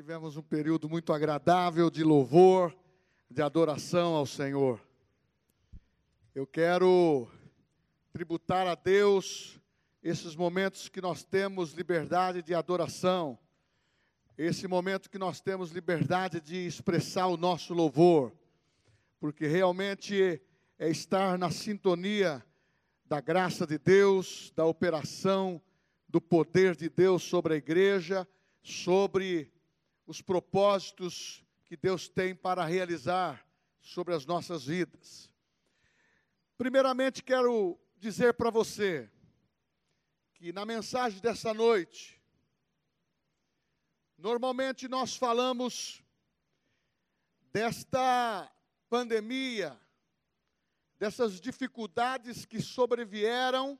tivemos 0.00 0.34
um 0.34 0.42
período 0.42 0.88
muito 0.88 1.12
agradável 1.12 1.90
de 1.90 2.02
louvor, 2.02 2.74
de 3.30 3.42
adoração 3.42 4.14
ao 4.14 4.24
Senhor. 4.24 4.80
Eu 6.34 6.46
quero 6.46 7.28
tributar 8.10 8.66
a 8.66 8.74
Deus 8.74 9.60
esses 10.02 10.34
momentos 10.34 10.88
que 10.88 11.02
nós 11.02 11.22
temos 11.22 11.74
liberdade 11.74 12.40
de 12.40 12.54
adoração, 12.54 13.38
esse 14.38 14.66
momento 14.66 15.10
que 15.10 15.18
nós 15.18 15.38
temos 15.38 15.70
liberdade 15.70 16.40
de 16.40 16.66
expressar 16.66 17.26
o 17.26 17.36
nosso 17.36 17.74
louvor, 17.74 18.32
porque 19.20 19.46
realmente 19.46 20.40
é 20.78 20.88
estar 20.88 21.36
na 21.36 21.50
sintonia 21.50 22.42
da 23.04 23.20
graça 23.20 23.66
de 23.66 23.76
Deus, 23.76 24.50
da 24.56 24.64
operação 24.64 25.60
do 26.08 26.22
poder 26.22 26.74
de 26.74 26.88
Deus 26.88 27.22
sobre 27.22 27.52
a 27.52 27.58
igreja, 27.58 28.26
sobre 28.62 29.52
os 30.10 30.20
propósitos 30.20 31.40
que 31.66 31.76
Deus 31.76 32.08
tem 32.08 32.34
para 32.34 32.64
realizar 32.64 33.46
sobre 33.80 34.12
as 34.12 34.26
nossas 34.26 34.64
vidas. 34.64 35.30
Primeiramente, 36.58 37.22
quero 37.22 37.78
dizer 37.96 38.34
para 38.34 38.50
você 38.50 39.08
que 40.34 40.52
na 40.52 40.66
mensagem 40.66 41.20
dessa 41.20 41.54
noite, 41.54 42.20
normalmente 44.18 44.88
nós 44.88 45.14
falamos 45.14 46.02
desta 47.52 48.50
pandemia, 48.88 49.80
dessas 50.98 51.40
dificuldades 51.40 52.44
que 52.44 52.60
sobrevieram 52.60 53.78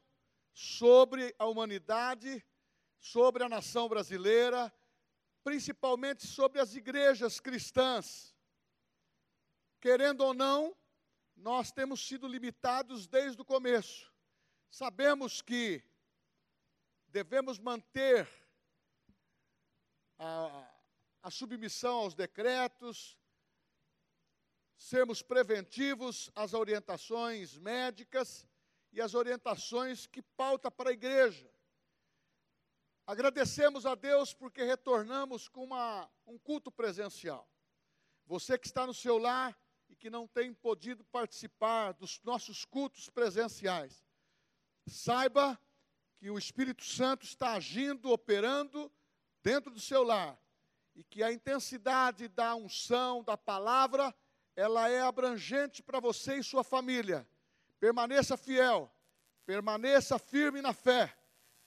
sobre 0.53 1.35
a 1.41 1.47
humanidade, 1.47 2.47
sobre 3.01 3.43
a 3.43 3.49
nação 3.49 3.89
brasileira, 3.89 4.73
principalmente 5.43 6.27
sobre 6.27 6.61
as 6.61 6.75
igrejas 6.75 7.41
cristãs. 7.41 8.35
Querendo 9.81 10.23
ou 10.23 10.35
não, 10.35 10.77
nós 11.37 11.73
temos 11.73 12.07
sido 12.07 12.29
limitados 12.29 13.07
desde 13.07 13.41
o 13.41 13.45
começo. 13.45 14.13
Sabemos 14.71 15.41
que 15.41 15.83
devemos 17.09 17.59
manter 17.59 18.29
a, 20.19 20.71
a 21.23 21.31
submissão 21.31 21.97
aos 21.97 22.15
decretos, 22.15 23.19
sermos 24.77 25.23
preventivos 25.23 26.31
às 26.35 26.55
orientações 26.55 27.57
médicas 27.57 28.47
e 28.93 29.01
às 29.01 29.15
orientações 29.15 30.07
que 30.07 30.23
pauta 30.23 30.71
para 30.71 30.91
a 30.91 30.93
igreja. 30.93 31.51
Agradecemos 33.11 33.87
a 33.87 33.97
Deus 33.97 34.33
porque 34.33 34.63
retornamos 34.63 35.49
com 35.49 35.65
uma, 35.65 36.09
um 36.29 36.39
culto 36.39 36.71
presencial. 36.71 37.51
Você 38.25 38.57
que 38.57 38.69
está 38.69 38.87
no 38.87 38.95
seu 38.95 39.19
lar 39.19 39.59
e 39.89 39.97
que 39.97 40.09
não 40.09 40.29
tem 40.29 40.55
podido 40.55 41.03
participar 41.07 41.91
dos 41.91 42.23
nossos 42.23 42.65
cultos 42.65 43.11
presenciais, 43.11 44.07
saiba 44.87 45.61
que 46.21 46.31
o 46.31 46.39
Espírito 46.39 46.85
Santo 46.85 47.27
está 47.27 47.55
agindo, 47.55 48.13
operando 48.13 48.89
dentro 49.43 49.73
do 49.73 49.81
seu 49.81 50.05
lar 50.05 50.41
e 50.95 51.03
que 51.03 51.21
a 51.21 51.33
intensidade 51.33 52.29
da 52.29 52.55
unção, 52.55 53.25
da 53.25 53.37
palavra, 53.37 54.15
ela 54.55 54.89
é 54.89 55.01
abrangente 55.01 55.83
para 55.83 55.99
você 55.99 56.37
e 56.37 56.45
sua 56.45 56.63
família. 56.63 57.29
Permaneça 57.81 58.37
fiel, 58.37 58.89
permaneça 59.45 60.17
firme 60.17 60.63
na 60.63 60.73
fé 60.73 61.20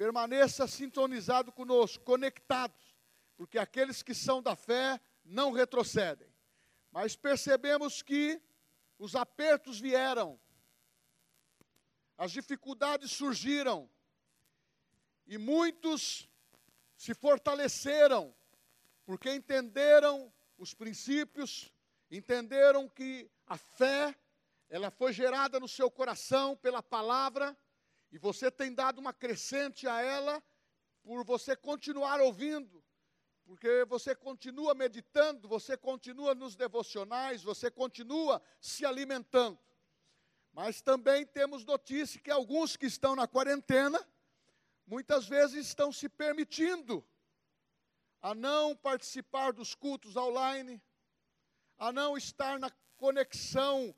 permaneça 0.03 0.67
sintonizado 0.67 1.49
conosco, 1.49 2.03
conectados, 2.03 2.93
porque 3.37 3.57
aqueles 3.57 4.03
que 4.03 4.13
são 4.13 4.41
da 4.41 4.53
fé 4.53 4.99
não 5.23 5.53
retrocedem. 5.53 6.27
Mas 6.91 7.15
percebemos 7.15 8.01
que 8.01 8.41
os 8.99 9.15
apertos 9.15 9.79
vieram, 9.79 10.37
as 12.17 12.33
dificuldades 12.33 13.13
surgiram, 13.13 13.89
e 15.25 15.37
muitos 15.37 16.27
se 16.97 17.13
fortaleceram, 17.13 18.35
porque 19.05 19.33
entenderam 19.33 20.33
os 20.57 20.73
princípios, 20.73 21.71
entenderam 22.11 22.89
que 22.89 23.31
a 23.47 23.57
fé, 23.57 24.13
ela 24.69 24.91
foi 24.91 25.13
gerada 25.13 25.61
no 25.61 25.67
seu 25.69 25.89
coração 25.89 26.57
pela 26.57 26.83
palavra, 26.83 27.57
e 28.13 28.19
você 28.19 28.51
tem 28.51 28.71
dado 28.71 28.99
uma 28.99 29.11
crescente 29.11 29.87
a 29.87 29.99
ela 29.99 30.41
por 31.01 31.25
você 31.25 31.55
continuar 31.55 32.21
ouvindo, 32.21 32.83
porque 33.43 33.83
você 33.85 34.13
continua 34.13 34.75
meditando, 34.75 35.47
você 35.47 35.75
continua 35.75 36.35
nos 36.35 36.55
devocionais, 36.55 37.41
você 37.41 37.71
continua 37.71 38.39
se 38.61 38.85
alimentando. 38.85 39.57
Mas 40.51 40.79
também 40.79 41.25
temos 41.25 41.65
notícia 41.65 42.21
que 42.21 42.29
alguns 42.29 42.77
que 42.77 42.85
estão 42.85 43.15
na 43.15 43.27
quarentena, 43.27 43.99
muitas 44.85 45.27
vezes 45.27 45.65
estão 45.65 45.91
se 45.91 46.07
permitindo 46.07 47.03
a 48.21 48.35
não 48.35 48.75
participar 48.75 49.53
dos 49.53 49.73
cultos 49.73 50.15
online, 50.15 50.79
a 51.79 51.91
não 51.91 52.15
estar 52.15 52.59
na 52.59 52.69
conexão 52.95 53.93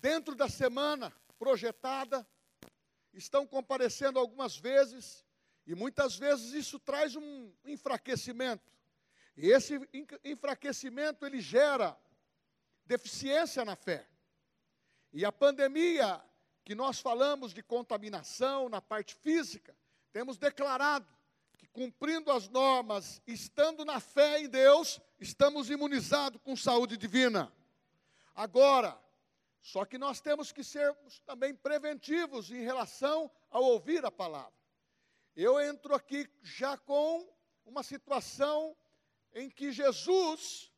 dentro 0.00 0.34
da 0.34 0.48
semana 0.48 1.12
projetada, 1.38 2.26
estão 3.14 3.46
comparecendo 3.46 4.18
algumas 4.18 4.56
vezes, 4.56 5.24
e 5.66 5.74
muitas 5.74 6.16
vezes 6.16 6.52
isso 6.52 6.78
traz 6.78 7.16
um 7.16 7.52
enfraquecimento. 7.64 8.72
E 9.36 9.50
esse 9.50 9.80
enfraquecimento 10.22 11.24
ele 11.24 11.40
gera 11.40 11.96
deficiência 12.84 13.64
na 13.64 13.74
fé. 13.74 14.06
E 15.12 15.24
a 15.24 15.32
pandemia 15.32 16.22
que 16.64 16.74
nós 16.74 16.98
falamos 16.98 17.52
de 17.52 17.62
contaminação 17.62 18.68
na 18.68 18.80
parte 18.80 19.14
física, 19.14 19.76
temos 20.12 20.38
declarado 20.38 21.06
que 21.56 21.66
cumprindo 21.68 22.32
as 22.32 22.48
normas, 22.48 23.20
estando 23.26 23.84
na 23.84 24.00
fé 24.00 24.40
em 24.40 24.48
Deus, 24.48 25.00
estamos 25.20 25.70
imunizados 25.70 26.40
com 26.42 26.56
saúde 26.56 26.96
divina. 26.96 27.52
Agora, 28.34 28.98
só 29.64 29.86
que 29.86 29.96
nós 29.96 30.20
temos 30.20 30.52
que 30.52 30.62
sermos 30.62 31.20
também 31.20 31.54
preventivos 31.54 32.50
em 32.50 32.60
relação 32.60 33.30
ao 33.48 33.64
ouvir 33.64 34.04
a 34.04 34.10
palavra. 34.10 34.52
Eu 35.34 35.58
entro 35.58 35.94
aqui 35.94 36.28
já 36.42 36.76
com 36.76 37.26
uma 37.64 37.82
situação 37.82 38.76
em 39.32 39.48
que 39.48 39.72
Jesus, 39.72 40.70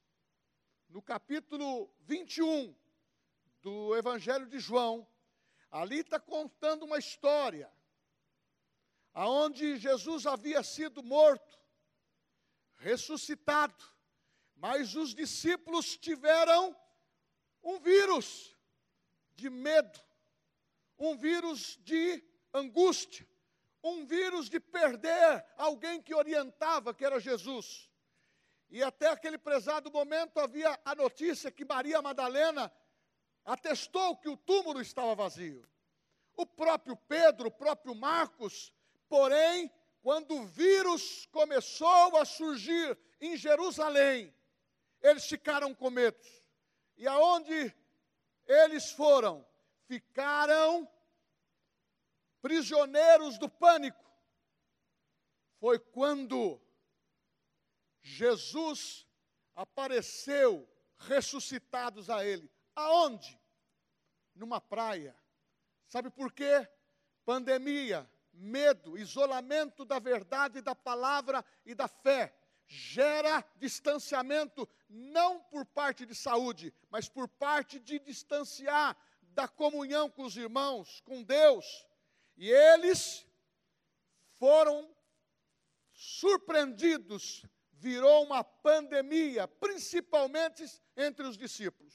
no 0.88 1.02
capítulo 1.02 1.92
21 2.02 2.76
do 3.60 3.96
Evangelho 3.96 4.46
de 4.46 4.60
João, 4.60 5.04
ali 5.68 5.98
está 5.98 6.20
contando 6.20 6.84
uma 6.84 6.96
história, 6.96 7.68
aonde 9.12 9.78
Jesus 9.78 10.26
havia 10.26 10.62
sido 10.62 11.02
morto, 11.02 11.58
ressuscitado, 12.76 13.84
mas 14.54 14.94
os 14.94 15.12
discípulos 15.12 15.96
tiveram 15.96 16.74
um 17.64 17.80
vírus 17.80 18.55
de 19.36 19.50
medo, 19.50 20.00
um 20.98 21.16
vírus 21.16 21.78
de 21.82 22.22
angústia, 22.52 23.26
um 23.82 24.04
vírus 24.04 24.48
de 24.48 24.58
perder 24.58 25.44
alguém 25.56 26.02
que 26.02 26.14
orientava, 26.14 26.94
que 26.94 27.04
era 27.04 27.20
Jesus. 27.20 27.90
E 28.68 28.82
até 28.82 29.08
aquele 29.08 29.38
prezado 29.38 29.92
momento 29.92 30.40
havia 30.40 30.78
a 30.84 30.94
notícia 30.94 31.52
que 31.52 31.64
Maria 31.64 32.02
Madalena 32.02 32.72
atestou 33.44 34.16
que 34.16 34.28
o 34.28 34.36
túmulo 34.36 34.80
estava 34.80 35.14
vazio. 35.14 35.64
O 36.34 36.44
próprio 36.44 36.96
Pedro, 36.96 37.48
o 37.48 37.52
próprio 37.52 37.94
Marcos, 37.94 38.72
porém, 39.08 39.70
quando 40.02 40.34
o 40.34 40.46
vírus 40.46 41.26
começou 41.26 42.16
a 42.16 42.24
surgir 42.24 42.98
em 43.20 43.36
Jerusalém, 43.36 44.34
eles 45.00 45.26
ficaram 45.26 45.74
com 45.74 45.90
medo. 45.90 46.18
E 46.96 47.06
aonde 47.06 47.74
eles 48.46 48.90
foram, 48.92 49.46
ficaram 49.86 50.88
prisioneiros 52.40 53.38
do 53.38 53.48
pânico. 53.48 54.04
Foi 55.58 55.78
quando 55.78 56.60
Jesus 58.02 59.06
apareceu 59.54 60.68
ressuscitados 60.98 62.08
a 62.08 62.24
ele. 62.24 62.50
Aonde? 62.74 63.40
Numa 64.34 64.60
praia. 64.60 65.16
Sabe 65.86 66.10
por 66.10 66.32
quê? 66.32 66.68
Pandemia, 67.24 68.08
medo, 68.32 68.96
isolamento 68.96 69.84
da 69.84 69.98
verdade, 69.98 70.60
da 70.60 70.74
palavra 70.74 71.44
e 71.64 71.74
da 71.74 71.88
fé 71.88 72.34
gera 72.66 73.44
distanciamento, 73.56 74.68
não 74.88 75.40
por 75.40 75.64
parte 75.64 76.04
de 76.04 76.14
saúde, 76.14 76.72
mas 76.90 77.08
por 77.08 77.28
parte 77.28 77.78
de 77.78 77.98
distanciar 77.98 78.96
da 79.22 79.46
comunhão 79.46 80.10
com 80.10 80.24
os 80.24 80.36
irmãos, 80.36 81.00
com 81.00 81.22
Deus. 81.22 81.86
E 82.36 82.50
eles 82.50 83.26
foram 84.38 84.94
surpreendidos 85.92 87.46
virou 87.78 88.24
uma 88.24 88.42
pandemia, 88.42 89.46
principalmente 89.46 90.64
entre 90.96 91.26
os 91.26 91.36
discípulos. 91.36 91.94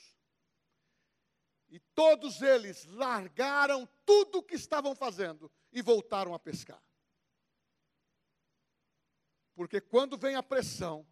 E 1.70 1.80
todos 1.80 2.42
eles 2.42 2.86
largaram 2.86 3.88
tudo 4.06 4.40
o 4.40 4.44
que 4.44 4.56
estavam 4.56 4.96
fazendo 4.96 5.52
e 5.72 5.82
voltaram 5.82 6.34
a 6.34 6.40
pescar. 6.40 6.82
Porque 9.56 9.82
quando 9.82 10.18
vem 10.18 10.36
a 10.36 10.44
pressão, 10.44 11.06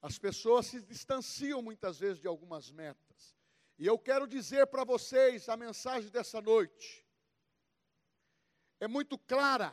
as 0.00 0.18
pessoas 0.18 0.66
se 0.66 0.80
distanciam 0.80 1.62
muitas 1.62 1.98
vezes 1.98 2.20
de 2.20 2.26
algumas 2.26 2.70
metas. 2.70 3.36
E 3.78 3.86
eu 3.86 3.98
quero 3.98 4.26
dizer 4.26 4.66
para 4.66 4.84
vocês 4.84 5.48
a 5.48 5.56
mensagem 5.56 6.10
dessa 6.10 6.40
noite. 6.40 7.06
É 8.80 8.88
muito 8.88 9.16
clara. 9.16 9.72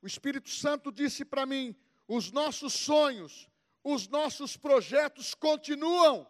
O 0.00 0.06
Espírito 0.06 0.48
Santo 0.48 0.92
disse 0.92 1.24
para 1.24 1.44
mim: 1.44 1.74
os 2.06 2.30
nossos 2.30 2.72
sonhos, 2.72 3.48
os 3.82 4.06
nossos 4.06 4.56
projetos 4.56 5.34
continuam. 5.34 6.28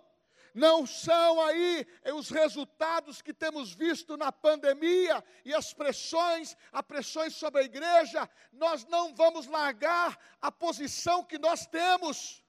Não 0.59 0.85
são 0.85 1.41
aí 1.41 1.87
os 2.13 2.31
resultados 2.31 3.23
que 3.23 3.33
temos 3.33 3.73
visto 3.73 4.17
na 4.17 4.33
pandemia 4.33 5.25
e 5.45 5.55
as 5.55 5.73
pressões, 5.73 6.57
as 6.73 6.83
pressões 6.83 7.37
sobre 7.37 7.61
a 7.61 7.65
igreja. 7.65 8.29
Nós 8.51 8.85
não 8.87 9.15
vamos 9.15 9.47
largar 9.47 10.19
a 10.43 10.51
posição 10.51 11.23
que 11.23 11.39
nós 11.39 11.65
temos. 11.65 12.45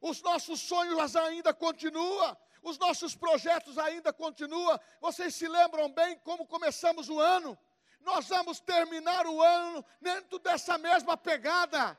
Os 0.00 0.22
nossos 0.22 0.60
sonhos 0.60 1.16
ainda 1.16 1.52
continuam, 1.52 2.36
os 2.62 2.78
nossos 2.78 3.16
projetos 3.16 3.76
ainda 3.76 4.12
continuam. 4.12 4.78
Vocês 5.00 5.34
se 5.34 5.48
lembram 5.48 5.92
bem 5.92 6.16
como 6.18 6.46
começamos 6.46 7.08
o 7.08 7.18
ano? 7.18 7.58
Nós 8.02 8.28
vamos 8.28 8.60
terminar 8.60 9.26
o 9.26 9.42
ano 9.42 9.84
dentro 10.00 10.38
dessa 10.38 10.78
mesma 10.78 11.16
pegada, 11.16 11.98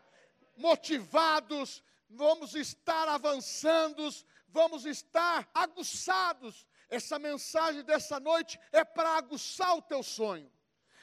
motivados, 0.55 1.83
vamos 2.09 2.55
estar 2.55 3.09
avançando, 3.09 4.07
vamos 4.53 4.85
estar 4.85 5.49
aguçados. 5.53 6.65
Essa 6.87 7.17
mensagem 7.17 7.83
dessa 7.83 8.19
noite 8.19 8.59
é 8.71 8.85
para 8.85 9.17
aguçar 9.17 9.75
o 9.75 9.81
teu 9.81 10.03
sonho. 10.03 10.49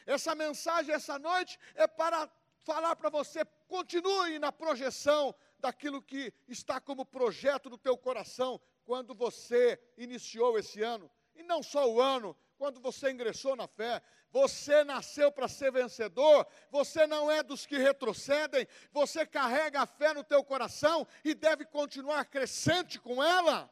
Essa 0.07 0.35
mensagem 0.35 0.95
essa 0.95 1.19
noite 1.19 1.59
é 1.75 1.87
para 1.87 2.31
falar 2.63 2.95
para 2.95 3.11
você, 3.11 3.45
continue 3.67 4.39
na 4.39 4.53
projeção 4.53 5.35
daquilo 5.59 6.01
que 6.01 6.33
está 6.49 6.81
como 6.81 7.05
projeto 7.05 7.69
no 7.69 7.77
teu 7.77 7.97
coração 7.99 8.61
quando 8.85 9.15
você 9.15 9.81
iniciou 9.97 10.59
esse 10.59 10.83
ano. 10.83 11.11
E 11.35 11.43
não 11.43 11.63
só 11.63 11.91
o 11.91 12.01
ano, 12.01 12.37
quando 12.57 12.81
você 12.81 13.11
ingressou 13.11 13.57
na 13.57 13.67
fé. 13.67 14.03
Você 14.31 14.85
nasceu 14.85 15.33
para 15.33 15.49
ser 15.49 15.73
vencedor, 15.73 16.47
você 16.71 17.07
não 17.07 17.31
é 17.31 17.43
dos 17.43 17.67
que 17.67 17.77
retrocedem, 17.77 18.67
você 18.93 19.27
carrega 19.27 19.83
a 19.83 19.87
fé 19.87 20.15
no 20.15 20.23
teu 20.23 20.45
coração 20.45 21.07
e 21.25 21.35
deve 21.35 21.65
continuar 21.65 22.25
crescente 22.27 23.01
com 23.01 23.23
ela. 23.23 23.69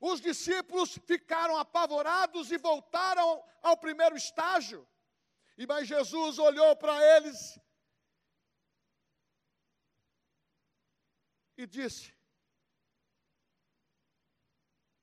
Os 0.00 0.20
discípulos 0.20 0.98
ficaram 1.04 1.58
apavorados 1.58 2.50
e 2.50 2.56
voltaram 2.56 3.44
ao 3.62 3.76
primeiro 3.76 4.16
estágio. 4.16 4.88
E 5.58 5.66
mas 5.66 5.86
Jesus 5.86 6.38
olhou 6.38 6.74
para 6.76 6.96
eles 7.16 7.60
e 11.58 11.66
disse: 11.66 12.14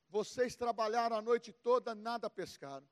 Vocês 0.10 0.56
trabalharam 0.56 1.16
a 1.16 1.22
noite 1.22 1.54
toda, 1.54 1.94
nada 1.94 2.28
pescaram. 2.28 2.90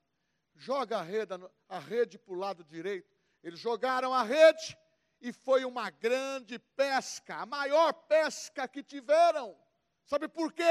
Joga 0.56 1.00
a 1.00 1.02
rede, 1.02 1.34
a 1.68 1.80
rede 1.80 2.18
para 2.18 2.34
o 2.34 2.38
lado 2.38 2.64
direito. 2.64 3.14
Eles 3.44 3.60
jogaram 3.60 4.14
a 4.14 4.24
rede 4.24 4.78
e 5.22 5.32
foi 5.32 5.66
uma 5.66 5.90
grande 5.90 6.58
pesca, 6.58 7.36
a 7.36 7.46
maior 7.46 7.94
pesca 7.94 8.68
que 8.68 8.82
tiveram. 8.82 9.58
Sabe 10.06 10.28
por 10.28 10.54
quê? 10.54 10.64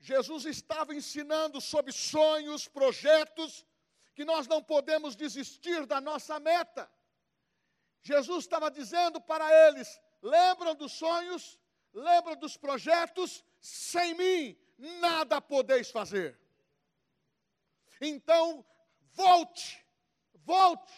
Jesus 0.00 0.46
estava 0.46 0.94
ensinando 0.94 1.60
sobre 1.60 1.92
sonhos, 1.92 2.66
projetos, 2.66 3.64
que 4.14 4.24
nós 4.24 4.46
não 4.46 4.62
podemos 4.62 5.14
desistir 5.14 5.86
da 5.86 6.00
nossa 6.00 6.40
meta. 6.40 6.90
Jesus 8.02 8.44
estava 8.44 8.70
dizendo 8.70 9.20
para 9.20 9.48
eles: 9.68 10.00
lembram 10.20 10.74
dos 10.74 10.92
sonhos, 10.92 11.58
lembra 11.92 12.34
dos 12.34 12.56
projetos, 12.56 13.44
sem 13.60 14.14
mim 14.14 14.58
nada 15.00 15.40
podeis 15.40 15.90
fazer. 15.90 16.38
Então, 18.00 18.64
volte, 19.12 19.84
volte 20.34 20.92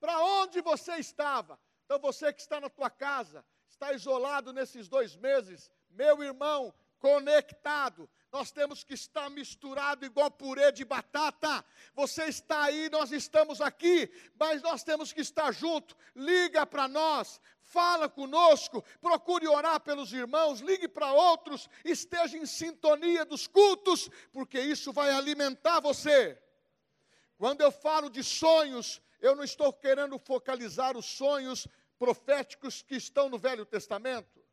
para 0.00 0.20
onde 0.22 0.60
você 0.60 0.96
estava. 0.96 1.58
Então, 1.84 1.98
você 1.98 2.32
que 2.32 2.40
está 2.40 2.60
na 2.60 2.68
tua 2.68 2.90
casa, 2.90 3.44
está 3.68 3.92
isolado 3.92 4.52
nesses 4.52 4.88
dois 4.88 5.16
meses, 5.16 5.70
meu 5.90 6.22
irmão, 6.22 6.74
conectado, 6.98 8.08
nós 8.32 8.50
temos 8.50 8.82
que 8.82 8.94
estar 8.94 9.30
misturado 9.30 10.04
igual 10.04 10.30
purê 10.30 10.72
de 10.72 10.84
batata. 10.84 11.64
Você 11.94 12.24
está 12.24 12.64
aí, 12.64 12.90
nós 12.90 13.12
estamos 13.12 13.60
aqui, 13.60 14.10
mas 14.38 14.60
nós 14.62 14.82
temos 14.82 15.12
que 15.12 15.20
estar 15.20 15.52
junto. 15.52 15.96
Liga 16.14 16.66
para 16.66 16.88
nós, 16.88 17.40
fala 17.62 18.08
conosco, 18.08 18.84
procure 19.00 19.46
orar 19.46 19.80
pelos 19.80 20.12
irmãos, 20.12 20.60
ligue 20.60 20.88
para 20.88 21.12
outros, 21.12 21.68
esteja 21.84 22.36
em 22.36 22.46
sintonia 22.46 23.24
dos 23.24 23.46
cultos, 23.46 24.10
porque 24.32 24.60
isso 24.60 24.92
vai 24.92 25.10
alimentar 25.10 25.80
você. 25.80 26.38
Quando 27.36 27.60
eu 27.60 27.70
falo 27.70 28.08
de 28.08 28.22
sonhos, 28.24 29.00
eu 29.20 29.34
não 29.34 29.44
estou 29.44 29.72
querendo 29.72 30.18
focalizar 30.18 30.96
os 30.96 31.06
sonhos 31.06 31.66
proféticos 31.98 32.82
que 32.82 32.96
estão 32.96 33.28
no 33.28 33.38
Velho 33.38 33.64
Testamento 33.64 34.46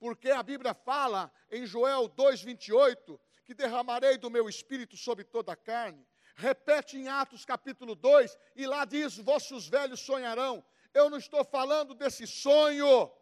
porque 0.00 0.30
a 0.30 0.42
Bíblia 0.42 0.72
fala 0.72 1.30
em 1.50 1.66
Joel 1.66 2.08
2:28 2.08 3.20
que 3.44 3.52
derramarei 3.52 4.16
do 4.16 4.30
meu 4.30 4.48
espírito 4.48 4.96
sobre 4.96 5.24
toda 5.24 5.52
a 5.52 5.56
carne. 5.56 6.04
Repete 6.34 6.96
em 6.96 7.08
Atos 7.08 7.44
capítulo 7.44 7.94
2 7.94 8.36
e 8.56 8.66
lá 8.66 8.86
diz: 8.86 9.18
vossos 9.18 9.68
velhos 9.68 10.00
sonharão. 10.00 10.64
Eu 10.94 11.10
não 11.10 11.18
estou 11.18 11.44
falando 11.44 11.94
desse 11.94 12.26
sonho 12.26 13.12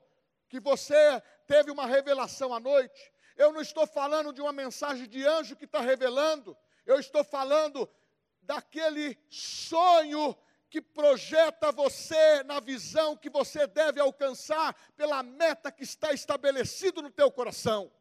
que 0.49 0.61
você 0.61 1.21
teve 1.47 1.71
uma 1.71 1.87
revelação 1.87 2.55
à 2.55 2.61
noite. 2.61 3.13
Eu 3.37 3.53
não 3.53 3.61
estou 3.61 3.87
falando 3.87 4.33
de 4.33 4.41
uma 4.41 4.53
mensagem 4.53 5.09
de 5.09 5.25
anjo 5.27 5.57
que 5.57 5.65
está 5.65 5.81
revelando. 5.81 6.57
Eu 6.87 6.99
estou 7.01 7.25
falando 7.25 7.91
daquele 8.49 9.19
sonho 9.29 10.35
que 10.71 10.81
projeta 10.81 11.71
você 11.71 12.43
na 12.45 12.61
visão 12.61 13.15
que 13.15 13.29
você 13.29 13.67
deve 13.67 14.01
alcançar 14.01 14.75
pela 14.97 15.23
meta 15.23 15.71
que 15.71 15.85
está 15.85 16.15
estabelecido 16.15 17.03
no 17.03 17.11
teu 17.11 17.31
coração. 17.31 17.93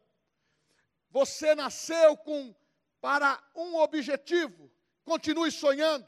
Você 1.09 1.53
nasceu 1.53 2.15
com 2.15 2.55
para 3.01 3.43
um 3.53 3.75
objetivo. 3.75 4.71
Continue 5.03 5.51
sonhando, 5.51 6.07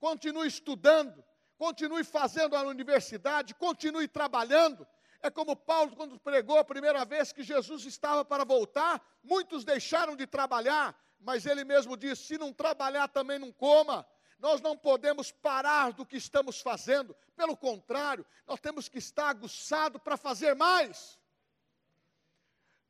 continue 0.00 0.48
estudando, 0.48 1.22
continue 1.58 2.02
fazendo 2.02 2.56
a 2.56 2.62
universidade, 2.62 3.54
continue 3.54 4.08
trabalhando. 4.08 4.86
É 5.20 5.28
como 5.28 5.54
Paulo, 5.54 5.94
quando 5.94 6.18
pregou 6.18 6.58
a 6.58 6.64
primeira 6.64 7.04
vez 7.04 7.30
que 7.30 7.42
Jesus 7.42 7.84
estava 7.84 8.24
para 8.24 8.44
voltar, 8.44 9.06
muitos 9.22 9.64
deixaram 9.64 10.16
de 10.16 10.26
trabalhar, 10.26 10.98
mas 11.26 11.44
ele 11.44 11.64
mesmo 11.64 11.96
disse: 11.96 12.22
se 12.22 12.38
não 12.38 12.52
trabalhar, 12.52 13.08
também 13.08 13.36
não 13.36 13.50
coma. 13.50 14.06
Nós 14.38 14.60
não 14.60 14.76
podemos 14.76 15.32
parar 15.32 15.92
do 15.92 16.06
que 16.06 16.16
estamos 16.16 16.60
fazendo, 16.60 17.16
pelo 17.34 17.56
contrário, 17.56 18.24
nós 18.46 18.60
temos 18.60 18.88
que 18.88 18.98
estar 18.98 19.28
aguçado 19.30 19.98
para 19.98 20.16
fazer 20.16 20.54
mais. 20.54 21.18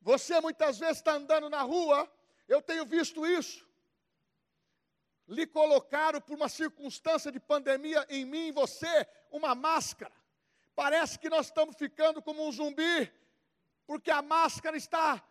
Você 0.03 0.39
muitas 0.41 0.79
vezes 0.79 0.99
está 0.99 1.15
andando 1.15 1.49
na 1.49 1.63
rua, 1.63 2.07
eu 2.47 2.61
tenho 2.61 2.85
visto 2.85 3.25
isso. 3.27 3.65
Lhe 5.27 5.47
colocaram 5.47 6.21
por 6.21 6.35
uma 6.35 6.49
circunstância 6.49 7.33
de 7.33 7.41
pandemia 7.41 8.05
em 8.11 8.27
mim 8.27 8.49
e 8.49 8.53
você 8.53 9.09
uma 9.31 9.55
máscara. 9.55 10.13
Parece 10.75 11.19
que 11.19 11.31
nós 11.31 11.47
estamos 11.47 11.75
ficando 11.75 12.21
como 12.21 12.47
um 12.47 12.53
zumbi, 12.53 13.11
porque 13.87 14.11
a 14.11 14.21
máscara 14.21 14.77
está, 14.77 15.23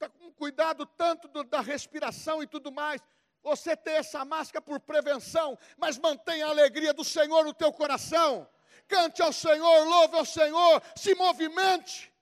está 0.00 0.08
com 0.08 0.32
cuidado 0.32 0.86
tanto 0.86 1.28
do, 1.28 1.44
da 1.44 1.60
respiração 1.60 2.42
e 2.42 2.46
tudo 2.46 2.72
mais. 2.72 3.02
Você 3.42 3.76
tem 3.76 3.94
essa 3.94 4.24
máscara 4.24 4.62
por 4.62 4.80
prevenção, 4.80 5.58
mas 5.76 5.98
mantenha 5.98 6.46
a 6.46 6.50
alegria 6.50 6.94
do 6.94 7.04
Senhor 7.04 7.44
no 7.44 7.52
teu 7.52 7.70
coração. 7.72 8.48
Cante 8.88 9.20
ao 9.20 9.32
Senhor, 9.32 9.84
louve 9.86 10.16
ao 10.16 10.24
Senhor, 10.24 10.82
se 10.96 11.14
movimente. 11.14 12.12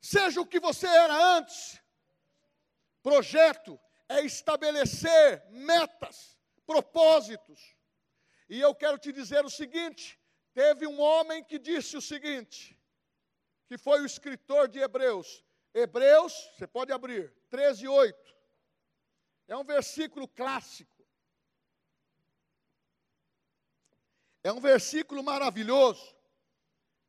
Seja 0.00 0.40
o 0.40 0.46
que 0.46 0.58
você 0.58 0.86
era 0.86 1.14
antes. 1.36 1.80
Projeto 3.00 3.78
é 4.08 4.20
estabelecer 4.22 5.44
metas, 5.50 6.36
propósitos. 6.66 7.76
E 8.48 8.60
eu 8.60 8.74
quero 8.74 8.98
te 8.98 9.12
dizer 9.12 9.44
o 9.44 9.50
seguinte: 9.50 10.20
teve 10.52 10.86
um 10.86 11.00
homem 11.00 11.44
que 11.44 11.58
disse 11.58 11.96
o 11.96 12.02
seguinte, 12.02 12.78
que 13.66 13.78
foi 13.78 14.02
o 14.02 14.06
escritor 14.06 14.68
de 14.68 14.80
Hebreus. 14.80 15.44
Hebreus, 15.74 16.32
você 16.56 16.66
pode 16.66 16.92
abrir, 16.92 17.32
13, 17.48 17.88
8. 17.88 18.36
É 19.48 19.56
um 19.56 19.64
versículo 19.64 20.28
clássico. 20.28 20.92
É 24.44 24.52
um 24.52 24.60
versículo 24.60 25.22
maravilhoso 25.22 26.14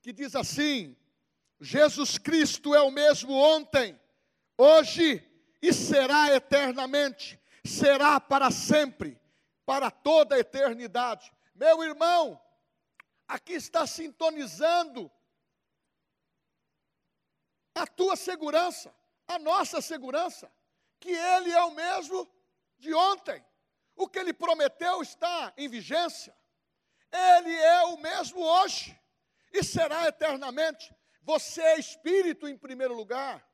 que 0.01 0.13
diz 0.13 0.35
assim: 0.35 0.95
Jesus 1.59 2.17
Cristo 2.17 2.75
é 2.75 2.81
o 2.81 2.91
mesmo 2.91 3.33
ontem, 3.33 3.99
hoje 4.57 5.27
e 5.61 5.73
será 5.73 6.33
eternamente, 6.35 7.39
será 7.65 8.19
para 8.19 8.51
sempre, 8.51 9.19
para 9.65 9.89
toda 9.89 10.35
a 10.35 10.39
eternidade. 10.39 11.31
Meu 11.55 11.81
irmão, 11.83 12.39
aqui 13.27 13.53
está 13.53 13.87
sintonizando 13.87 15.09
a 17.73 17.87
tua 17.87 18.15
segurança, 18.15 18.93
a 19.27 19.39
nossa 19.39 19.81
segurança, 19.81 20.51
que 20.99 21.11
Ele 21.11 21.51
é 21.51 21.63
o 21.63 21.71
mesmo 21.71 22.29
de 22.77 22.93
ontem. 22.93 23.43
O 23.95 24.07
que 24.07 24.19
Ele 24.19 24.33
prometeu 24.33 25.01
está 25.01 25.53
em 25.57 25.67
vigência. 25.67 26.35
Ele 27.11 27.53
é 27.55 27.83
o 27.83 27.97
mesmo 27.97 28.41
hoje 28.41 28.99
e 29.51 29.63
será 29.63 30.07
eternamente. 30.07 30.93
Você 31.21 31.61
é 31.61 31.79
espírito 31.79 32.47
em 32.47 32.57
primeiro 32.57 32.93
lugar. 32.93 33.47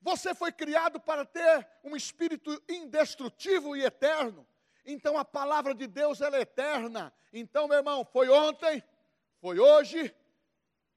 Você 0.00 0.34
foi 0.34 0.52
criado 0.52 1.00
para 1.00 1.24
ter 1.24 1.68
um 1.82 1.96
espírito 1.96 2.62
indestrutível 2.68 3.76
e 3.76 3.84
eterno. 3.84 4.46
Então 4.84 5.18
a 5.18 5.24
palavra 5.24 5.74
de 5.74 5.86
Deus 5.86 6.20
ela 6.20 6.36
é 6.36 6.42
eterna. 6.42 7.12
Então, 7.32 7.68
meu 7.68 7.78
irmão, 7.78 8.04
foi 8.04 8.28
ontem, 8.28 8.82
foi 9.40 9.58
hoje 9.58 10.14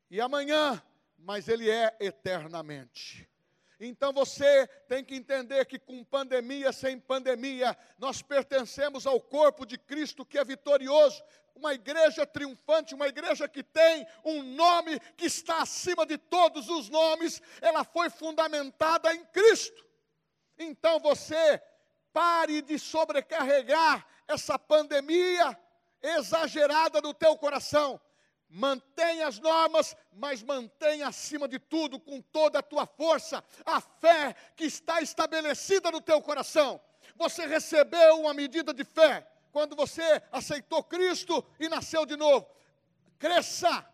e 0.09 0.21
amanhã, 0.21 0.81
mas 1.23 1.47
ele 1.47 1.69
é 1.69 1.95
eternamente. 1.99 3.27
Então 3.79 4.13
você 4.13 4.67
tem 4.87 5.03
que 5.03 5.15
entender 5.15 5.65
que 5.65 5.79
com 5.79 6.03
pandemia, 6.03 6.71
sem 6.71 6.99
pandemia, 6.99 7.75
nós 7.97 8.21
pertencemos 8.21 9.07
ao 9.07 9.19
corpo 9.19 9.65
de 9.65 9.77
Cristo 9.77 10.25
que 10.25 10.37
é 10.37 10.43
vitorioso, 10.43 11.23
uma 11.55 11.73
igreja 11.73 12.25
triunfante, 12.25 12.93
uma 12.93 13.07
igreja 13.07 13.47
que 13.47 13.63
tem 13.63 14.05
um 14.23 14.43
nome 14.43 14.99
que 15.17 15.25
está 15.25 15.63
acima 15.63 16.05
de 16.05 16.17
todos 16.17 16.69
os 16.69 16.89
nomes, 16.89 17.41
ela 17.59 17.83
foi 17.83 18.09
fundamentada 18.09 19.13
em 19.13 19.25
Cristo. 19.25 19.85
Então 20.57 20.99
você 20.99 21.61
pare 22.13 22.61
de 22.61 22.77
sobrecarregar 22.77 24.05
essa 24.27 24.59
pandemia 24.59 25.57
exagerada 26.01 27.01
no 27.01 27.13
teu 27.13 27.35
coração 27.37 27.99
Mantenha 28.53 29.27
as 29.27 29.39
normas, 29.39 29.95
mas 30.11 30.43
mantenha 30.43 31.07
acima 31.07 31.47
de 31.47 31.57
tudo, 31.57 31.97
com 31.97 32.21
toda 32.21 32.59
a 32.59 32.61
tua 32.61 32.85
força, 32.85 33.41
a 33.65 33.79
fé 33.79 34.35
que 34.57 34.65
está 34.65 35.01
estabelecida 35.01 35.89
no 35.89 36.01
teu 36.01 36.21
coração. 36.21 36.81
Você 37.15 37.45
recebeu 37.45 38.19
uma 38.19 38.33
medida 38.33 38.73
de 38.73 38.83
fé 38.83 39.25
quando 39.53 39.73
você 39.73 40.21
aceitou 40.33 40.83
Cristo 40.83 41.45
e 41.61 41.69
nasceu 41.69 42.05
de 42.05 42.17
novo. 42.17 42.45
Cresça, 43.17 43.87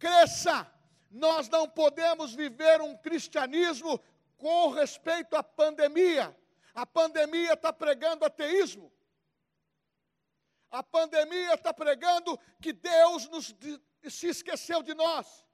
cresça. 0.00 0.68
Nós 1.08 1.48
não 1.48 1.68
podemos 1.68 2.34
viver 2.34 2.80
um 2.80 2.96
cristianismo 2.96 4.00
com 4.36 4.70
respeito 4.70 5.36
à 5.36 5.44
pandemia. 5.44 6.36
A 6.74 6.84
pandemia 6.84 7.52
está 7.52 7.72
pregando 7.72 8.24
ateísmo. 8.24 8.90
A 10.72 10.82
pandemia 10.82 11.54
está 11.54 11.72
pregando 11.72 12.36
que 12.60 12.72
Deus 12.72 13.28
nos 13.28 13.54
se 14.10 14.28
esqueceu 14.28 14.82
de 14.82 14.94
nós. 14.94 15.46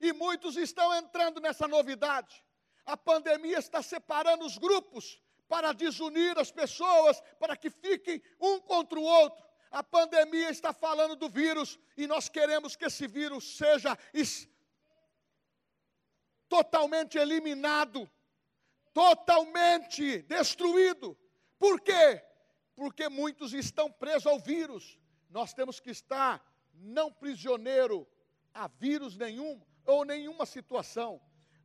E 0.00 0.12
muitos 0.12 0.56
estão 0.56 0.94
entrando 0.94 1.40
nessa 1.40 1.68
novidade. 1.68 2.44
A 2.86 2.96
pandemia 2.96 3.58
está 3.58 3.82
separando 3.82 4.44
os 4.44 4.56
grupos 4.56 5.20
para 5.46 5.72
desunir 5.72 6.38
as 6.38 6.50
pessoas, 6.50 7.20
para 7.38 7.56
que 7.56 7.70
fiquem 7.70 8.22
um 8.40 8.60
contra 8.60 8.98
o 8.98 9.02
outro. 9.02 9.44
A 9.70 9.82
pandemia 9.82 10.50
está 10.50 10.72
falando 10.72 11.14
do 11.14 11.28
vírus 11.28 11.78
e 11.96 12.06
nós 12.06 12.28
queremos 12.28 12.74
que 12.74 12.86
esse 12.86 13.06
vírus 13.06 13.56
seja 13.56 13.96
totalmente 16.48 17.16
eliminado, 17.16 18.10
totalmente 18.92 20.22
destruído. 20.22 21.16
Por 21.58 21.80
quê? 21.80 22.24
Porque 22.74 23.08
muitos 23.08 23.52
estão 23.52 23.92
presos 23.92 24.26
ao 24.26 24.40
vírus. 24.40 24.98
Nós 25.28 25.54
temos 25.54 25.78
que 25.78 25.90
estar 25.90 26.44
não 26.80 27.12
prisioneiro 27.12 28.06
a 28.52 28.68
vírus 28.68 29.16
nenhum 29.16 29.60
ou 29.86 30.04
nenhuma 30.04 30.46
situação. 30.46 31.20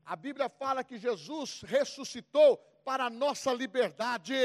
A 0.05 0.15
Bíblia 0.15 0.49
fala 0.49 0.83
que 0.83 0.97
Jesus 0.97 1.61
ressuscitou 1.65 2.57
para 2.83 3.05
a 3.05 3.09
nossa 3.09 3.51
liberdade. 3.51 4.35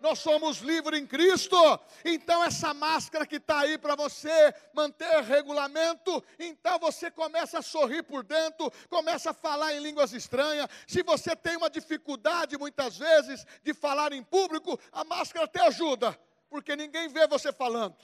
Nós 0.00 0.18
somos 0.18 0.58
livres 0.58 1.00
em 1.00 1.06
Cristo. 1.06 1.56
Então, 2.04 2.42
essa 2.42 2.74
máscara 2.74 3.26
que 3.26 3.36
está 3.36 3.60
aí 3.60 3.78
para 3.78 3.94
você 3.94 4.52
manter 4.72 5.22
regulamento, 5.22 6.22
então 6.38 6.78
você 6.78 7.10
começa 7.10 7.60
a 7.60 7.62
sorrir 7.62 8.02
por 8.02 8.24
dentro, 8.24 8.70
começa 8.88 9.30
a 9.30 9.34
falar 9.34 9.74
em 9.74 9.80
línguas 9.80 10.12
estranhas. 10.12 10.68
Se 10.86 11.02
você 11.02 11.36
tem 11.36 11.56
uma 11.56 11.70
dificuldade, 11.70 12.58
muitas 12.58 12.98
vezes, 12.98 13.46
de 13.62 13.72
falar 13.72 14.12
em 14.12 14.22
público, 14.22 14.78
a 14.90 15.04
máscara 15.04 15.44
até 15.44 15.64
ajuda, 15.66 16.18
porque 16.50 16.74
ninguém 16.74 17.08
vê 17.08 17.26
você 17.28 17.52
falando. 17.52 17.96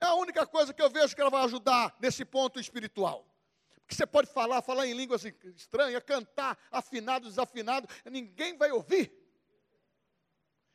É 0.00 0.06
a 0.06 0.14
única 0.14 0.46
coisa 0.46 0.74
que 0.74 0.82
eu 0.82 0.90
vejo 0.90 1.14
que 1.14 1.20
ela 1.20 1.30
vai 1.30 1.44
ajudar 1.44 1.96
nesse 2.00 2.24
ponto 2.24 2.60
espiritual. 2.60 3.26
Porque 3.80 3.94
você 3.94 4.06
pode 4.06 4.30
falar, 4.30 4.60
falar 4.62 4.86
em 4.86 4.94
línguas 4.94 5.24
estranhas, 5.24 6.02
cantar 6.02 6.58
afinado, 6.70 7.28
desafinado, 7.28 7.88
ninguém 8.04 8.56
vai 8.56 8.70
ouvir. 8.72 9.12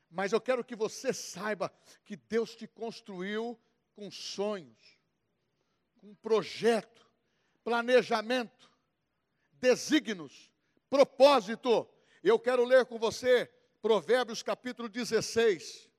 Mas 0.10 0.32
eu 0.32 0.42
quero 0.42 0.64
que 0.64 0.76
você 0.76 1.14
saiba 1.14 1.72
que 2.04 2.16
Deus 2.16 2.56
te 2.56 2.68
construiu 2.68 3.60
com 3.94 4.10
sonhos, 4.10 4.98
com 6.00 6.16
projeto, 6.16 7.06
planejamento, 7.64 8.72
desígnios, 9.54 10.52
propósito. 10.90 11.88
Eu 12.24 12.40
quero 12.40 12.66
ler 12.66 12.86
com 12.86 12.98
você 12.98 13.46
Provérbios 13.82 14.42
capítulo 14.42 14.88
16 14.88 15.91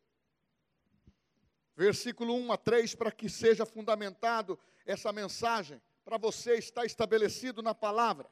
versículo 1.82 2.36
1 2.36 2.52
a 2.52 2.56
3, 2.56 2.94
para 2.94 3.10
que 3.10 3.28
seja 3.28 3.66
fundamentado 3.66 4.56
essa 4.86 5.12
mensagem, 5.12 5.82
para 6.04 6.16
você 6.16 6.54
estar 6.54 6.84
estabelecido 6.86 7.60
na 7.60 7.74
palavra. 7.74 8.30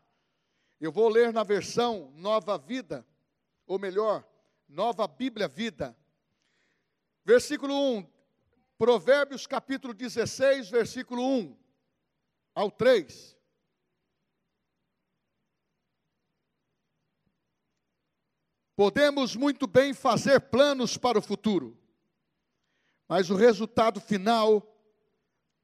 Eu 0.80 0.92
vou 0.92 1.08
ler 1.08 1.32
na 1.32 1.42
versão 1.42 2.12
Nova 2.14 2.56
Vida, 2.56 3.04
ou 3.66 3.76
melhor, 3.76 4.24
Nova 4.68 5.08
Bíblia 5.08 5.48
Vida. 5.48 5.96
Versículo 7.24 7.74
1, 7.96 8.08
Provérbios 8.78 9.48
capítulo 9.48 9.92
16, 9.94 10.70
versículo 10.70 11.20
1 11.20 11.56
ao 12.54 12.70
3. 12.70 13.36
Podemos 18.76 19.34
muito 19.34 19.66
bem 19.66 19.92
fazer 19.92 20.38
planos 20.38 20.96
para 20.96 21.18
o 21.18 21.22
futuro 21.22 21.79
mas 23.10 23.28
o 23.28 23.34
resultado 23.34 24.00
final 24.00 24.64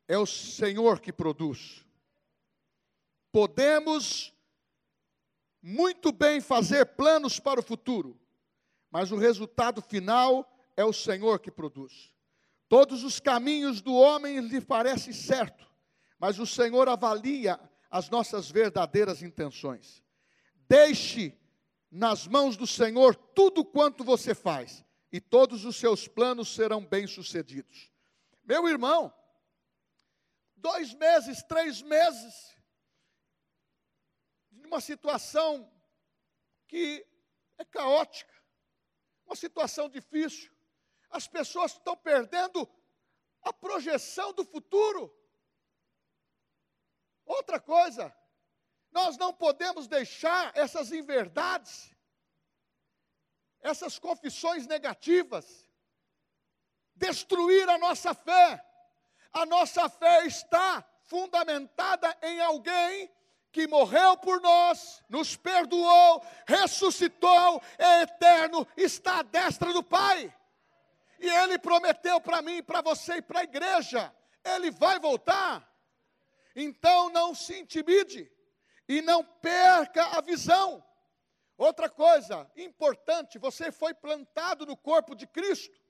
é 0.08 0.18
o 0.18 0.26
Senhor 0.26 0.98
que 0.98 1.12
produz. 1.12 1.86
Podemos 3.30 4.34
muito 5.62 6.10
bem 6.10 6.40
fazer 6.40 6.84
planos 6.96 7.38
para 7.38 7.60
o 7.60 7.62
futuro, 7.62 8.18
mas 8.90 9.12
o 9.12 9.16
resultado 9.16 9.80
final 9.80 10.58
é 10.76 10.84
o 10.84 10.92
Senhor 10.92 11.38
que 11.38 11.52
produz. 11.52 12.12
Todos 12.68 13.04
os 13.04 13.20
caminhos 13.20 13.80
do 13.80 13.94
homem 13.94 14.40
lhe 14.40 14.60
parecem 14.60 15.12
certo, 15.12 15.70
mas 16.18 16.40
o 16.40 16.46
Senhor 16.46 16.88
avalia 16.88 17.60
as 17.88 18.10
nossas 18.10 18.50
verdadeiras 18.50 19.22
intenções. 19.22 20.02
Deixe 20.68 21.32
nas 21.92 22.26
mãos 22.26 22.56
do 22.56 22.66
Senhor 22.66 23.14
tudo 23.14 23.64
quanto 23.64 24.02
você 24.02 24.34
faz, 24.34 24.84
e 25.16 25.20
todos 25.20 25.64
os 25.64 25.76
seus 25.76 26.06
planos 26.06 26.54
serão 26.54 26.84
bem-sucedidos. 26.84 27.90
Meu 28.44 28.68
irmão, 28.68 29.10
dois 30.54 30.92
meses, 30.92 31.42
três 31.44 31.80
meses, 31.80 32.54
de 34.50 34.66
uma 34.66 34.78
situação 34.78 35.72
que 36.68 37.06
é 37.56 37.64
caótica, 37.64 38.34
uma 39.24 39.34
situação 39.34 39.88
difícil, 39.88 40.54
as 41.08 41.26
pessoas 41.26 41.72
estão 41.72 41.96
perdendo 41.96 42.68
a 43.40 43.54
projeção 43.54 44.34
do 44.34 44.44
futuro. 44.44 45.10
Outra 47.24 47.58
coisa, 47.58 48.14
nós 48.90 49.16
não 49.16 49.32
podemos 49.32 49.88
deixar 49.88 50.54
essas 50.54 50.92
inverdades 50.92 51.95
essas 53.66 53.98
confissões 53.98 54.66
negativas, 54.66 55.68
destruir 56.94 57.68
a 57.68 57.78
nossa 57.78 58.14
fé. 58.14 58.64
A 59.32 59.44
nossa 59.44 59.88
fé 59.88 60.26
está 60.26 60.84
fundamentada 61.04 62.16
em 62.22 62.40
alguém 62.40 63.10
que 63.52 63.66
morreu 63.66 64.16
por 64.18 64.40
nós, 64.40 65.02
nos 65.08 65.36
perdoou, 65.36 66.24
ressuscitou, 66.46 67.62
é 67.78 68.02
eterno, 68.02 68.66
está 68.76 69.18
à 69.18 69.22
destra 69.22 69.72
do 69.72 69.82
Pai. 69.82 70.32
E 71.18 71.28
Ele 71.28 71.58
prometeu 71.58 72.20
para 72.20 72.42
mim, 72.42 72.62
para 72.62 72.82
você 72.82 73.14
e 73.14 73.22
para 73.22 73.40
a 73.40 73.44
igreja: 73.44 74.14
Ele 74.44 74.70
vai 74.70 74.98
voltar. 74.98 75.66
Então 76.54 77.10
não 77.10 77.34
se 77.34 77.58
intimide, 77.58 78.30
E 78.88 79.02
não 79.02 79.24
perca 79.24 80.16
a 80.16 80.20
visão. 80.20 80.84
Outra 81.56 81.88
coisa 81.88 82.50
importante, 82.56 83.38
você 83.38 83.72
foi 83.72 83.94
plantado 83.94 84.66
no 84.66 84.76
corpo 84.76 85.14
de 85.14 85.26
Cristo. 85.26 85.80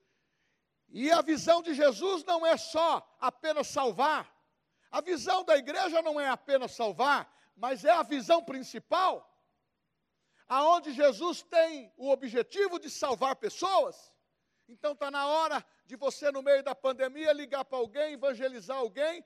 E 0.89 1.11
a 1.11 1.21
visão 1.21 1.61
de 1.61 1.73
Jesus 1.73 2.23
não 2.23 2.45
é 2.45 2.55
só 2.55 3.05
apenas 3.19 3.67
salvar. 3.67 4.33
A 4.89 5.01
visão 5.01 5.43
da 5.43 5.57
igreja 5.57 6.01
não 6.01 6.19
é 6.19 6.29
apenas 6.29 6.71
salvar, 6.71 7.29
mas 7.55 7.83
é 7.83 7.91
a 7.91 8.03
visão 8.03 8.41
principal. 8.43 9.29
Aonde 10.47 10.93
Jesus 10.93 11.43
tem 11.43 11.91
o 11.97 12.09
objetivo 12.09 12.79
de 12.79 12.89
salvar 12.89 13.35
pessoas. 13.35 14.13
Então 14.69 14.93
está 14.93 15.11
na 15.11 15.27
hora 15.27 15.65
de 15.85 15.97
você, 15.97 16.31
no 16.31 16.41
meio 16.41 16.63
da 16.63 16.73
pandemia, 16.73 17.33
ligar 17.33 17.65
para 17.65 17.77
alguém, 17.77 18.13
evangelizar 18.13 18.77
alguém. 18.77 19.25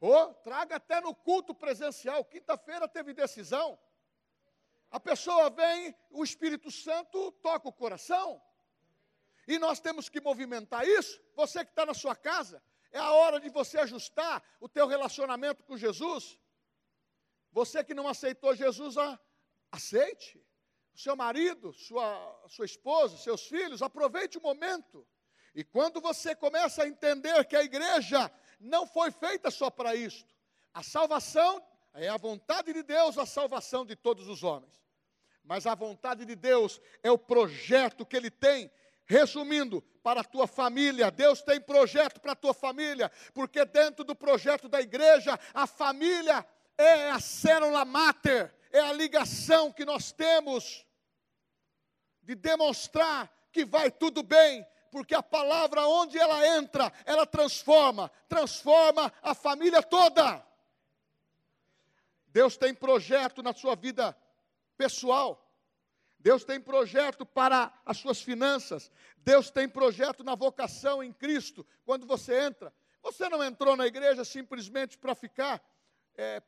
Ou 0.00 0.32
traga 0.34 0.76
até 0.76 1.00
no 1.02 1.14
culto 1.14 1.54
presencial. 1.54 2.24
Quinta-feira 2.24 2.88
teve 2.88 3.12
decisão. 3.12 3.78
A 4.96 5.00
pessoa 5.00 5.50
vem, 5.50 5.94
o 6.10 6.24
Espírito 6.24 6.70
Santo 6.70 7.30
toca 7.42 7.68
o 7.68 7.72
coração. 7.72 8.42
E 9.46 9.58
nós 9.58 9.78
temos 9.78 10.08
que 10.08 10.22
movimentar 10.22 10.88
isso. 10.88 11.20
Você 11.34 11.62
que 11.66 11.70
está 11.70 11.84
na 11.84 11.92
sua 11.92 12.16
casa, 12.16 12.62
é 12.90 12.98
a 12.98 13.12
hora 13.12 13.38
de 13.38 13.50
você 13.50 13.76
ajustar 13.78 14.42
o 14.58 14.66
teu 14.66 14.86
relacionamento 14.86 15.62
com 15.64 15.76
Jesus. 15.76 16.40
Você 17.52 17.84
que 17.84 17.92
não 17.92 18.08
aceitou 18.08 18.54
Jesus, 18.54 18.94
aceite. 19.70 20.42
O 20.94 20.98
seu 20.98 21.14
marido, 21.14 21.74
sua, 21.74 22.48
sua 22.48 22.64
esposa, 22.64 23.18
seus 23.18 23.46
filhos, 23.46 23.82
aproveite 23.82 24.38
o 24.38 24.40
momento. 24.40 25.06
E 25.54 25.62
quando 25.62 26.00
você 26.00 26.34
começa 26.34 26.84
a 26.84 26.88
entender 26.88 27.44
que 27.44 27.54
a 27.54 27.62
igreja 27.62 28.32
não 28.58 28.86
foi 28.86 29.10
feita 29.10 29.50
só 29.50 29.68
para 29.68 29.94
isto, 29.94 30.34
a 30.72 30.82
salvação 30.82 31.62
é 31.92 32.08
a 32.08 32.16
vontade 32.16 32.72
de 32.72 32.82
Deus, 32.82 33.18
a 33.18 33.26
salvação 33.26 33.84
de 33.84 33.94
todos 33.94 34.26
os 34.26 34.42
homens. 34.42 34.85
Mas 35.46 35.64
a 35.64 35.76
vontade 35.76 36.24
de 36.24 36.34
Deus 36.34 36.80
é 37.04 37.10
o 37.10 37.16
projeto 37.16 38.04
que 38.04 38.16
Ele 38.16 38.30
tem. 38.30 38.70
Resumindo, 39.06 39.80
para 40.02 40.20
a 40.20 40.24
tua 40.24 40.48
família, 40.48 41.10
Deus 41.10 41.40
tem 41.40 41.60
projeto 41.60 42.20
para 42.20 42.32
a 42.32 42.36
tua 42.36 42.52
família, 42.52 43.10
porque 43.32 43.64
dentro 43.64 44.04
do 44.04 44.16
projeto 44.16 44.68
da 44.68 44.80
igreja, 44.80 45.38
a 45.54 45.64
família 45.64 46.44
é 46.76 47.10
a 47.10 47.20
célula 47.20 47.84
mater, 47.84 48.52
é 48.72 48.80
a 48.80 48.92
ligação 48.92 49.72
que 49.72 49.84
nós 49.84 50.10
temos 50.10 50.84
de 52.22 52.34
demonstrar 52.34 53.32
que 53.52 53.64
vai 53.64 53.88
tudo 53.88 54.24
bem, 54.24 54.66
porque 54.90 55.14
a 55.14 55.22
palavra 55.22 55.86
onde 55.86 56.18
ela 56.18 56.44
entra, 56.58 56.92
ela 57.04 57.24
transforma, 57.24 58.10
transforma 58.28 59.12
a 59.22 59.32
família 59.32 59.80
toda. 59.80 60.44
Deus 62.26 62.56
tem 62.56 62.74
projeto 62.74 63.42
na 63.42 63.54
sua 63.54 63.76
vida 63.76 64.16
pessoal. 64.76 65.42
Deus 66.18 66.44
tem 66.44 66.60
projeto 66.60 67.24
para 67.24 67.72
as 67.84 67.98
suas 67.98 68.20
finanças. 68.20 68.90
Deus 69.18 69.50
tem 69.50 69.68
projeto 69.68 70.24
na 70.24 70.34
vocação 70.34 71.02
em 71.02 71.12
Cristo. 71.12 71.66
Quando 71.84 72.06
você 72.06 72.40
entra, 72.40 72.74
você 73.02 73.28
não 73.28 73.42
entrou 73.44 73.76
na 73.76 73.86
igreja 73.86 74.24
simplesmente 74.24 74.98
para 74.98 75.14
ficar 75.14 75.62
é, 76.16 76.42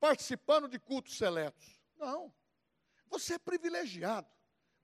participando 0.00 0.68
de 0.68 0.78
cultos 0.78 1.18
seletos. 1.18 1.80
Não. 1.96 2.32
Você 3.08 3.34
é 3.34 3.38
privilegiado. 3.38 4.28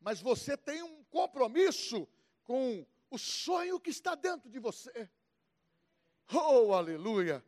Mas 0.01 0.21
você 0.21 0.57
tem 0.57 0.83
um 0.83 1.03
compromisso 1.05 2.07
com 2.43 2.87
o 3.11 3.19
sonho 3.19 3.81
que 3.81 3.91
está 3.91 4.15
dentro 4.15 4.51
de 4.51 4.59
você. 4.59 5.09
Oh, 6.33 6.75
aleluia! 6.75 7.43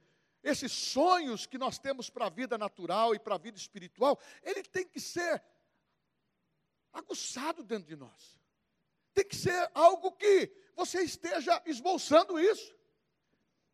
Esses 0.47 0.71
sonhos 0.71 1.45
que 1.45 1.59
nós 1.59 1.77
temos 1.77 2.09
para 2.09 2.27
a 2.27 2.31
vida 2.31 2.57
natural 2.57 3.15
e 3.15 3.19
para 3.19 3.35
a 3.35 3.39
vida 3.39 3.59
espiritual, 3.59 4.17
ele 4.45 4.63
tem 4.63 4.87
que 4.87 5.01
ser 5.01 5.43
aguçado 6.93 7.65
dentro 7.65 7.89
de 7.89 7.97
nós. 7.97 8.41
Tem 9.13 9.25
que 9.25 9.35
ser 9.35 9.69
algo 9.75 10.13
que 10.13 10.53
você 10.77 11.03
esteja 11.03 11.61
esboçando 11.67 12.39
isso. 12.39 12.73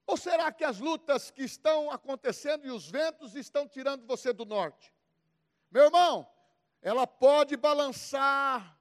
Ou 0.07 0.17
será 0.17 0.51
que 0.51 0.65
as 0.65 0.79
lutas 0.79 1.31
que 1.31 1.43
estão 1.43 1.91
acontecendo 1.91 2.67
e 2.67 2.71
os 2.71 2.91
ventos 2.91 3.35
estão 3.35 3.69
tirando 3.69 4.07
você 4.07 4.33
do 4.33 4.47
norte? 4.47 4.95
Meu 5.71 5.85
irmão, 5.85 6.27
ela 6.81 7.07
pode 7.07 7.55
balançar, 7.55 8.79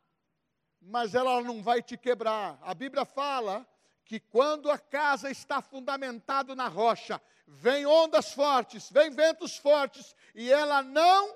mas 0.80 1.13
ela 1.13 1.41
não 1.41 1.62
vai 1.62 1.84
te 1.84 1.97
quebrar. 1.97 2.58
A 2.62 2.73
Bíblia 2.73 3.04
fala 3.04 3.67
que 4.12 4.19
quando 4.19 4.69
a 4.69 4.78
casa 4.78 5.32
está 5.32 5.62
fundamentada 5.62 6.54
na 6.54 6.67
rocha, 6.67 7.21
vem 7.47 7.86
ondas 7.86 8.34
fortes, 8.34 8.91
vem 8.91 9.10
ventos 9.10 9.56
fortes, 9.56 10.13
e 10.36 10.52
ela 10.52 10.84
não 10.84 11.34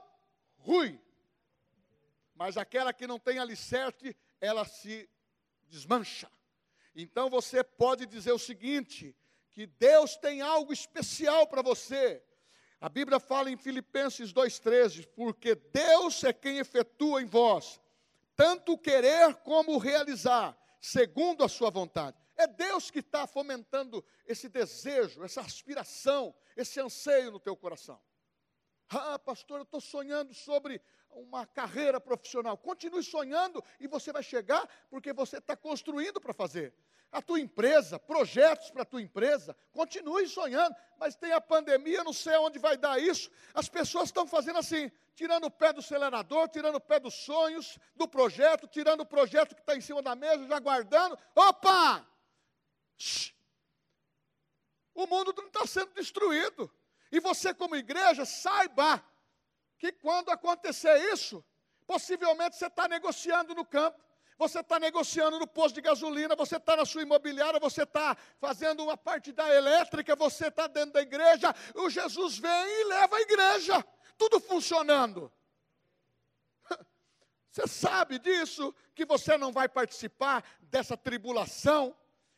rui. 0.58 1.00
Mas 2.36 2.58
aquela 2.58 2.92
que 2.92 3.08
não 3.08 3.18
tem 3.18 3.40
alicerce, 3.40 4.14
ela 4.42 4.66
se 4.66 5.10
desmancha. 5.70 6.30
Então 6.94 7.30
você 7.30 7.64
pode 7.64 8.06
dizer 8.06 8.34
o 8.34 8.38
seguinte: 8.38 9.16
que 9.54 9.66
Deus 9.66 10.18
tem 10.18 10.42
algo 10.42 10.74
especial 10.74 11.48
para 11.48 11.62
você. 11.62 12.22
A 12.82 12.90
Bíblia 12.90 13.22
fala 13.22 13.50
em 13.50 13.56
Filipenses 13.56 14.34
2,13: 14.34 15.08
porque 15.16 15.56
Deus 15.56 16.22
é 16.26 16.34
quem 16.34 16.58
efetua 16.58 17.22
em 17.22 17.26
vós, 17.26 17.80
tanto 18.36 18.74
o 18.74 18.78
querer 18.78 19.34
como 19.36 19.76
o 19.76 19.78
realizar, 19.78 20.58
segundo 20.82 21.42
a 21.42 21.48
sua 21.48 21.70
vontade. 21.70 22.25
É 22.38 22.48
Deus 22.48 22.92
que 22.92 23.00
está 23.00 23.26
fomentando 23.26 24.04
esse 24.26 24.50
desejo, 24.50 25.24
essa 25.24 25.42
aspiração, 25.42 26.36
esse 26.56 26.80
anseio 26.80 27.32
no 27.32 27.40
teu 27.40 27.56
coração. 27.56 28.02
Ah, 28.90 29.18
pastor, 29.18 29.60
eu 29.60 29.64
estou 29.64 29.82
sonhando 29.82 30.34
sobre 30.34 30.82
uma 31.10 31.46
carreira 31.46 32.00
profissional. 32.00 32.58
Continue 32.58 33.04
sonhando 33.04 33.64
e 33.80 33.88
você 33.88 34.12
vai 34.12 34.22
chegar 34.22 34.68
porque 34.90 35.14
você 35.14 35.38
está 35.38 35.56
construindo 35.56 36.20
para 36.20 36.34
fazer. 36.34 36.74
A 37.12 37.22
tua 37.22 37.40
empresa, 37.40 37.98
projetos 37.98 38.70
para 38.70 38.82
a 38.82 38.86
tua 38.86 39.02
empresa, 39.02 39.56
continue 39.72 40.28
sonhando, 40.28 40.76
mas 40.98 41.16
tem 41.16 41.32
a 41.32 41.40
pandemia, 41.40 42.04
não 42.04 42.12
sei 42.12 42.36
onde 42.38 42.60
vai 42.60 42.76
dar 42.76 43.00
isso. 43.00 43.32
As 43.54 43.70
pessoas 43.70 44.10
estão 44.10 44.28
fazendo 44.28 44.60
assim, 44.60 44.92
tirando 45.16 45.46
o 45.46 45.52
pé 45.52 45.72
do 45.72 45.80
acelerador, 45.80 46.50
tirando 46.50 46.76
o 46.76 46.82
pé 46.82 47.00
dos 47.00 47.14
sonhos, 47.14 47.80
do 47.96 48.08
projeto, 48.08 48.68
tirando 48.68 49.02
o 49.02 49.06
projeto 49.06 49.56
que 49.56 49.62
está 49.62 49.78
em 49.78 49.82
cima 49.82 50.02
da 50.02 50.14
mesa, 50.14 50.46
já 50.46 50.60
guardando. 50.60 51.18
Opa! 51.34 52.06
O 54.94 55.06
mundo 55.08 55.34
não 55.38 55.48
está 55.48 55.66
sendo 55.68 55.94
destruído. 55.94 56.72
E 57.12 57.20
você, 57.20 57.54
como 57.54 57.76
igreja, 57.76 58.26
saiba 58.26 59.04
que 59.78 59.92
quando 59.92 60.30
acontecer 60.30 61.14
isso, 61.14 61.44
possivelmente 61.86 62.56
você 62.56 62.68
está 62.68 62.88
negociando 62.88 63.54
no 63.54 63.66
campo, 63.66 64.04
você 64.38 64.60
está 64.60 64.80
negociando 64.80 65.40
no 65.40 65.48
posto 65.48 65.76
de 65.76 65.82
gasolina, 65.82 66.36
você 66.36 66.58
está 66.58 66.76
na 66.76 66.86
sua 66.86 67.02
imobiliária, 67.02 67.60
você 67.60 67.84
está 67.84 68.18
fazendo 68.38 68.84
uma 68.84 68.98
parte 68.98 69.32
da 69.32 69.54
elétrica, 69.54 70.16
você 70.16 70.48
está 70.48 70.68
dentro 70.68 70.94
da 70.94 71.02
igreja, 71.02 71.54
o 71.74 71.90
Jesus 71.90 72.38
vem 72.38 72.52
e 72.52 72.84
leva 72.86 73.16
a 73.16 73.22
igreja, 73.22 73.86
tudo 74.18 74.40
funcionando. 74.40 75.32
Você 77.50 77.68
sabe 77.68 78.20
disso, 78.20 78.76
que 78.94 79.06
você 79.06 79.38
não 79.38 79.50
vai 79.54 79.70
participar 79.70 80.44
dessa 80.60 80.98
tribulação. 80.98 81.96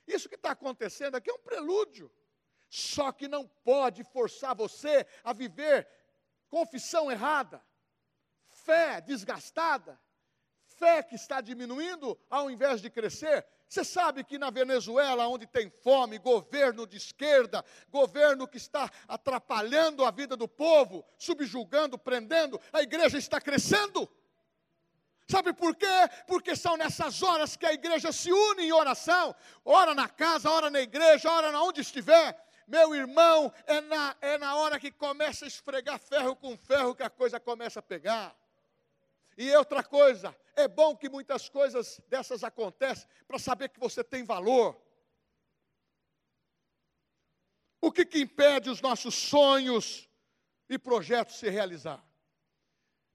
Isso 0.07 0.29
que 0.29 0.35
está 0.35 0.51
acontecendo 0.51 1.15
aqui 1.15 1.29
é 1.29 1.33
um 1.33 1.39
prelúdio. 1.39 2.11
Só 2.69 3.11
que 3.11 3.27
não 3.27 3.47
pode 3.63 4.03
forçar 4.03 4.55
você 4.55 5.05
a 5.23 5.33
viver 5.33 5.87
confissão 6.49 7.11
errada, 7.11 7.61
fé 8.47 9.01
desgastada, 9.01 9.99
fé 10.65 11.03
que 11.03 11.15
está 11.15 11.41
diminuindo 11.41 12.17
ao 12.29 12.49
invés 12.49 12.81
de 12.81 12.89
crescer. 12.89 13.45
Você 13.67 13.83
sabe 13.83 14.23
que 14.23 14.37
na 14.37 14.49
Venezuela, 14.49 15.27
onde 15.27 15.45
tem 15.45 15.69
fome, 15.69 16.17
governo 16.17 16.87
de 16.87 16.95
esquerda, 16.95 17.65
governo 17.89 18.47
que 18.47 18.57
está 18.57 18.89
atrapalhando 19.07 20.05
a 20.05 20.11
vida 20.11 20.37
do 20.37 20.47
povo, 20.47 21.05
subjugando, 21.17 21.97
prendendo, 21.97 22.59
a 22.71 22.81
igreja 22.81 23.17
está 23.17 23.41
crescendo. 23.41 24.09
Sabe 25.29 25.51
por 25.51 25.75
quê? 25.75 25.85
Porque 26.25 26.55
são 26.55 26.77
nessas 26.77 27.21
horas 27.21 27.57
que 27.57 27.65
a 27.65 27.73
igreja 27.73 28.13
se 28.13 28.31
une 28.31 28.63
em 28.63 28.71
oração, 28.71 29.35
ora 29.65 29.93
na 29.93 30.07
casa, 30.07 30.49
ora 30.49 30.69
na 30.69 30.79
igreja, 30.79 31.29
ora 31.29 31.59
onde 31.61 31.81
estiver. 31.81 32.41
Meu 32.65 32.95
irmão, 32.95 33.51
é 33.65 33.81
na, 33.81 34.15
é 34.21 34.37
na 34.37 34.55
hora 34.55 34.79
que 34.79 34.89
começa 34.89 35.43
a 35.43 35.47
esfregar 35.47 35.99
ferro 35.99 36.35
com 36.35 36.57
ferro 36.57 36.95
que 36.95 37.03
a 37.03 37.09
coisa 37.09 37.39
começa 37.39 37.79
a 37.79 37.83
pegar. 37.83 38.35
E 39.37 39.53
outra 39.55 39.83
coisa, 39.83 40.35
é 40.55 40.67
bom 40.67 40.95
que 40.95 41.09
muitas 41.09 41.49
coisas 41.49 42.01
dessas 42.07 42.43
acontecem 42.43 43.07
para 43.27 43.37
saber 43.37 43.69
que 43.69 43.79
você 43.79 44.03
tem 44.03 44.23
valor. 44.23 44.81
O 47.81 47.91
que, 47.91 48.05
que 48.05 48.19
impede 48.19 48.69
os 48.69 48.81
nossos 48.81 49.13
sonhos 49.13 50.09
e 50.69 50.79
projetos 50.79 51.37
se 51.37 51.49
realizar? 51.49 52.03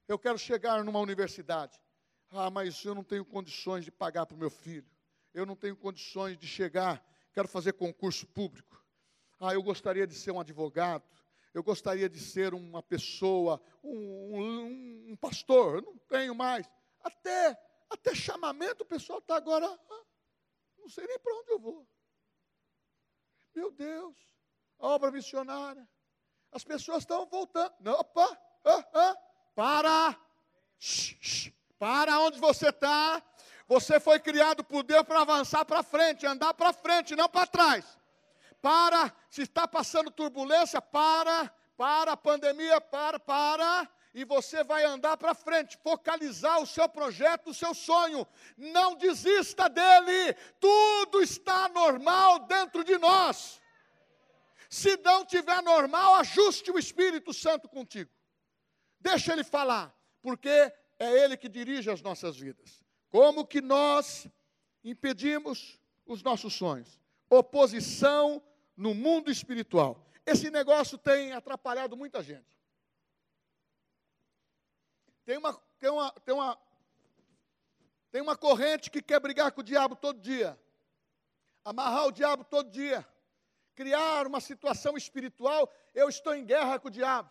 Eu 0.07 0.19
quero 0.19 0.39
chegar 0.39 0.85
numa 0.85 1.01
universidade. 1.01 1.81
Ah, 2.35 2.49
mas 2.49 2.83
eu 2.83 2.95
não 2.95 3.05
tenho 3.05 3.27
condições 3.27 3.85
de 3.85 3.91
pagar 3.91 4.25
para 4.25 4.35
o 4.35 4.39
meu 4.39 4.49
filho. 4.49 4.91
Eu 5.35 5.45
não 5.45 5.55
tenho 5.55 5.77
condições 5.77 6.39
de 6.39 6.47
chegar. 6.47 7.05
Quero 7.35 7.47
fazer 7.47 7.75
concurso 7.75 8.27
público. 8.27 8.83
Ah, 9.39 9.53
eu 9.53 9.63
gostaria 9.63 10.07
de 10.07 10.15
ser 10.15 10.31
um 10.31 10.41
advogado. 10.41 11.05
Eu 11.53 11.63
gostaria 11.63 12.09
de 12.09 12.19
ser 12.19 12.55
uma 12.55 12.83
pessoa, 12.83 13.61
um, 13.85 14.41
um, 14.41 15.13
um 15.13 15.17
pastor, 15.17 15.77
eu 15.77 15.83
não 15.83 15.99
tenho 15.99 16.35
mais. 16.35 16.67
Até, 17.03 17.59
até 17.91 18.15
chamamento 18.15 18.83
o 18.85 18.87
pessoal 18.87 19.19
está 19.19 19.37
agora, 19.37 19.67
ah, 19.67 20.05
não 20.79 20.89
sei 20.89 21.07
nem 21.07 21.19
para 21.19 21.35
onde 21.35 21.51
eu 21.51 21.59
vou. 21.59 21.87
Meu 23.55 23.71
Deus, 23.71 24.17
a 24.79 24.87
obra 24.87 25.11
missionária. 25.11 25.87
As 26.51 26.65
pessoas 26.65 27.03
estão 27.03 27.27
voltando. 27.27 27.75
Não, 27.81 27.93
opa, 27.93 28.39
ah, 28.65 28.89
ah, 28.95 29.17
para. 29.55 30.19
Shh, 30.79 31.17
shh, 31.21 31.53
para 31.83 32.21
onde 32.21 32.39
você 32.39 32.69
está. 32.69 33.21
Você 33.67 33.99
foi 33.99 34.21
criado 34.21 34.63
por 34.63 34.85
Deus 34.85 35.03
para 35.03 35.23
avançar 35.23 35.65
para 35.65 35.83
frente, 35.83 36.25
andar 36.25 36.55
para 36.55 36.73
frente, 36.73 37.17
não 37.17 37.29
para 37.29 37.45
trás. 37.45 37.85
Para, 38.61 39.13
se 39.29 39.43
está 39.43 39.67
passando 39.67 40.09
turbulência, 40.09 40.81
para, 40.81 41.53
para 41.77 42.13
a 42.13 42.17
pandemia, 42.17 42.81
para, 42.81 43.19
para, 43.19 43.91
e 44.15 44.25
você 44.25 44.63
vai 44.63 44.85
andar 44.85 45.17
para 45.17 45.35
frente, 45.35 45.77
focalizar 45.83 46.63
o 46.63 46.67
seu 46.69 46.89
projeto, 46.89 47.51
o 47.51 47.55
seu 47.55 47.75
sonho. 47.75 48.25
Não 48.57 48.95
desista 48.95 49.69
dele. 49.69 50.35
Tudo 50.61 51.21
está 51.21 51.69
normal 51.69 52.47
dentro 52.47 52.85
de 52.85 52.97
nós. 52.97 53.61
Se 54.71 54.97
não 54.99 55.25
tiver 55.25 55.61
normal, 55.65 56.15
ajuste 56.15 56.71
o 56.71 56.79
Espírito 56.79 57.35
Santo 57.35 57.69
contigo. 57.69 58.13
Deixa 59.01 59.33
ele 59.33 59.43
falar, 59.43 59.93
porque 60.23 60.73
é 61.03 61.25
ele 61.25 61.37
que 61.37 61.49
dirige 61.49 61.91
as 61.91 62.01
nossas 62.01 62.37
vidas. 62.37 62.83
Como 63.09 63.45
que 63.45 63.61
nós 63.61 64.29
impedimos 64.85 65.81
os 66.07 66.23
nossos 66.23 66.55
sonhos? 66.55 67.01
Oposição 67.29 68.43
no 68.77 68.95
mundo 68.95 69.31
espiritual. 69.31 70.07
Esse 70.25 70.51
negócio 70.51 70.97
tem 70.97 71.33
atrapalhado 71.33 71.97
muita 71.97 72.23
gente. 72.23 72.57
Tem 75.25 75.37
uma, 75.37 75.53
tem 75.81 75.91
uma, 75.91 76.13
tem 76.13 76.35
uma, 76.35 76.59
tem 78.11 78.23
uma 78.23 78.37
corrente 78.37 78.91
que 78.91 79.03
quer 79.03 79.19
brigar 79.19 79.51
com 79.51 79.61
o 79.61 79.65
diabo 79.65 79.97
todo 79.97 80.21
dia, 80.21 80.59
amarrar 81.65 82.07
o 82.07 82.13
diabo 82.13 82.45
todo 82.45 82.71
dia, 82.71 83.07
criar 83.75 84.27
uma 84.27 84.41
situação 84.41 84.97
espiritual. 84.97 85.73
Eu 85.93 86.09
estou 86.09 86.35
em 86.35 86.45
guerra 86.45 86.79
com 86.79 86.89
o 86.89 86.91
diabo. 86.91 87.31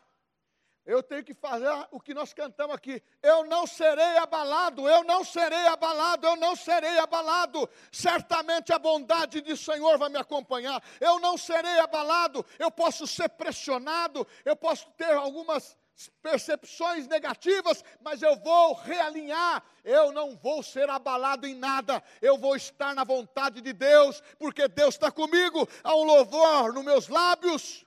Eu 0.86 1.04
tenho 1.04 1.24
que 1.24 1.34
fazer 1.34 1.70
o 1.92 2.00
que 2.00 2.14
nós 2.14 2.34
cantamos 2.34 2.76
aqui. 2.76 3.04
Eu 3.22 3.46
não 3.46 3.68
serei 3.68 4.18
abalado, 4.18 4.90
eu 4.90 5.04
não 5.04 5.24
serei 5.24 5.68
abalado, 5.68 6.26
eu 6.26 6.36
não 6.36 6.56
serei 6.56 6.98
abalado. 6.98 7.70
Certamente 7.92 8.74
a 8.74 8.80
bondade 8.80 9.42
do 9.42 9.56
Senhor 9.56 9.98
vai 10.00 10.10
me 10.10 10.18
acompanhar. 10.18 10.84
Eu 11.00 11.20
não 11.20 11.38
serei 11.38 11.80
abalado. 11.80 12.44
Eu 12.58 12.72
posso 12.72 13.06
ser 13.06 13.30
pressionado, 13.30 14.28
eu 14.44 14.56
posso 14.56 14.90
ter 14.92 15.14
algumas 15.14 15.78
percepções 16.22 17.08
negativas, 17.08 17.84
mas 18.00 18.24
eu 18.24 18.36
vou 18.38 18.74
realinhar, 18.74 19.64
eu 19.84 20.12
não 20.12 20.36
vou 20.36 20.64
ser 20.64 20.90
abalado 20.90 21.46
em 21.46 21.54
nada, 21.54 22.02
eu 22.22 22.40
vou 22.40 22.56
estar 22.56 22.96
na 22.96 23.04
vontade 23.04 23.62
de 23.62 23.74
Deus, 23.74 24.24
porque 24.40 24.68
Deus 24.68 24.96
está 24.96 25.12
comigo, 25.12 25.68
há 25.84 25.96
um 25.96 26.04
louvor 26.04 26.74
nos 26.74 26.84
meus 26.84 27.08
lábios, 27.08 27.86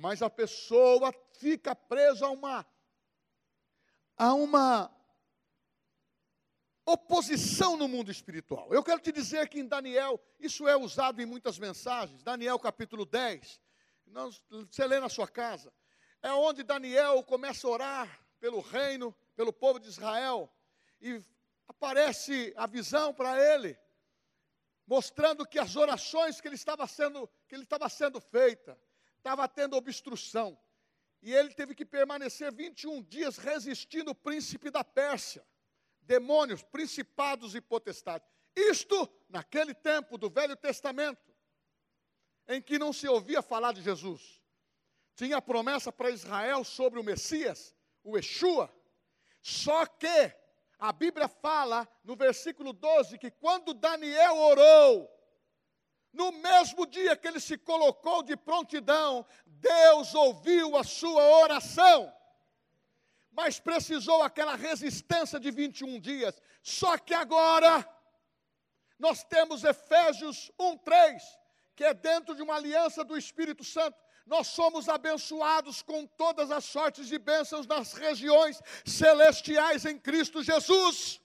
mas 0.00 0.22
a 0.22 0.30
pessoa 0.30 1.12
fica 1.40 1.74
presa 1.74 2.26
a 2.26 2.30
uma, 2.30 2.66
a 4.14 4.34
uma 4.34 4.94
oposição 6.84 7.78
no 7.78 7.88
mundo 7.88 8.10
espiritual. 8.10 8.72
Eu 8.72 8.84
quero 8.84 9.00
te 9.00 9.10
dizer 9.10 9.48
que 9.48 9.58
em 9.58 9.66
Daniel, 9.66 10.20
isso 10.38 10.68
é 10.68 10.76
usado 10.76 11.22
em 11.22 11.26
muitas 11.26 11.58
mensagens, 11.58 12.22
Daniel 12.22 12.58
capítulo 12.58 13.06
10, 13.06 13.58
você 14.68 14.86
lê 14.86 15.00
na 15.00 15.08
sua 15.08 15.26
casa, 15.26 15.72
é 16.22 16.30
onde 16.30 16.62
Daniel 16.62 17.22
começa 17.24 17.66
a 17.66 17.70
orar 17.70 18.24
pelo 18.38 18.60
reino, 18.60 19.16
pelo 19.34 19.52
povo 19.52 19.80
de 19.80 19.88
Israel, 19.88 20.52
e 21.00 21.24
aparece 21.66 22.52
a 22.54 22.66
visão 22.66 23.14
para 23.14 23.40
ele, 23.54 23.78
mostrando 24.86 25.46
que 25.46 25.58
as 25.58 25.74
orações 25.74 26.38
que 26.38 26.48
ele 26.48 26.56
estava 26.56 26.86
sendo, 26.86 27.26
que 27.48 27.54
ele 27.54 27.62
estava 27.62 27.88
sendo 27.88 28.20
feita, 28.20 28.78
estava 29.16 29.48
tendo 29.48 29.76
obstrução. 29.76 30.58
E 31.22 31.34
ele 31.34 31.52
teve 31.52 31.74
que 31.74 31.84
permanecer 31.84 32.52
21 32.52 33.02
dias 33.02 33.36
resistindo 33.36 34.12
o 34.12 34.14
príncipe 34.14 34.70
da 34.70 34.82
Pérsia, 34.82 35.46
demônios, 36.02 36.62
principados 36.62 37.54
e 37.54 37.60
potestades. 37.60 38.28
Isto 38.56 39.08
naquele 39.28 39.74
tempo 39.74 40.16
do 40.16 40.30
Velho 40.30 40.56
Testamento, 40.56 41.34
em 42.48 42.60
que 42.60 42.78
não 42.78 42.92
se 42.92 43.06
ouvia 43.06 43.42
falar 43.42 43.72
de 43.72 43.82
Jesus 43.82 44.40
tinha 45.20 45.42
promessa 45.42 45.92
para 45.92 46.08
Israel 46.08 46.64
sobre 46.64 46.98
o 46.98 47.04
Messias, 47.04 47.76
o 48.02 48.16
Yeshua. 48.16 48.74
Só 49.42 49.84
que 49.84 50.34
a 50.78 50.92
Bíblia 50.94 51.28
fala 51.28 51.86
no 52.02 52.16
versículo 52.16 52.72
12 52.72 53.18
que 53.18 53.30
quando 53.30 53.74
Daniel 53.74 54.34
orou, 54.38 55.10
no 56.12 56.32
mesmo 56.32 56.86
dia 56.86 57.16
que 57.16 57.28
ele 57.28 57.40
se 57.40 57.56
colocou 57.56 58.22
de 58.22 58.36
prontidão, 58.36 59.24
Deus 59.46 60.14
ouviu 60.14 60.76
a 60.76 60.84
sua 60.84 61.22
oração. 61.42 62.12
Mas 63.32 63.60
precisou 63.60 64.22
aquela 64.22 64.56
resistência 64.56 65.38
de 65.38 65.50
21 65.50 66.00
dias. 66.00 66.40
Só 66.62 66.98
que 66.98 67.14
agora 67.14 67.88
nós 68.98 69.22
temos 69.24 69.64
Efésios 69.64 70.50
1:3, 70.58 71.22
que 71.76 71.84
é 71.84 71.94
dentro 71.94 72.34
de 72.34 72.42
uma 72.42 72.56
aliança 72.56 73.04
do 73.04 73.16
Espírito 73.16 73.64
Santo 73.64 73.96
nós 74.30 74.46
somos 74.46 74.88
abençoados 74.88 75.82
com 75.82 76.06
todas 76.06 76.52
as 76.52 76.64
sortes 76.64 77.08
de 77.08 77.18
bênçãos 77.18 77.66
nas 77.66 77.94
regiões 77.94 78.62
celestiais 78.84 79.84
em 79.84 79.98
Cristo 79.98 80.40
Jesus. 80.40 81.20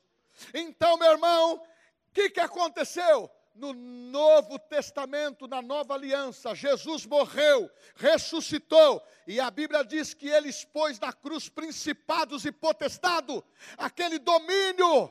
Então, 0.52 0.98
meu 0.98 1.12
irmão, 1.12 1.54
o 1.54 2.12
que, 2.12 2.32
que 2.32 2.40
aconteceu? 2.40 3.30
No 3.56 3.74
Novo 3.74 4.60
Testamento, 4.60 5.48
na 5.48 5.62
Nova 5.62 5.94
Aliança, 5.94 6.54
Jesus 6.54 7.06
morreu, 7.06 7.72
ressuscitou, 7.96 9.02
e 9.26 9.40
a 9.40 9.50
Bíblia 9.50 9.82
diz 9.86 10.14
que 10.14 10.28
ele 10.28 10.50
expôs 10.50 11.00
na 11.00 11.14
cruz 11.14 11.48
principados 11.48 12.44
e 12.44 12.52
potestado, 12.52 13.42
aquele 13.78 14.20
domínio, 14.20 15.10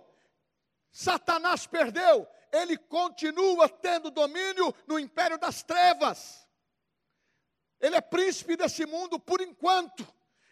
Satanás 0.93 1.67
perdeu, 1.67 2.29
ele 2.53 2.77
continua 2.77 3.67
tendo 3.67 4.11
domínio 4.11 4.75
no 4.87 4.99
império 4.99 5.39
das 5.39 5.63
trevas. 5.63 6.47
Ele 7.81 7.97
é 7.97 8.01
príncipe 8.03 8.57
desse 8.57 8.85
mundo 8.85 9.19
por 9.19 9.41
enquanto, 9.41 10.07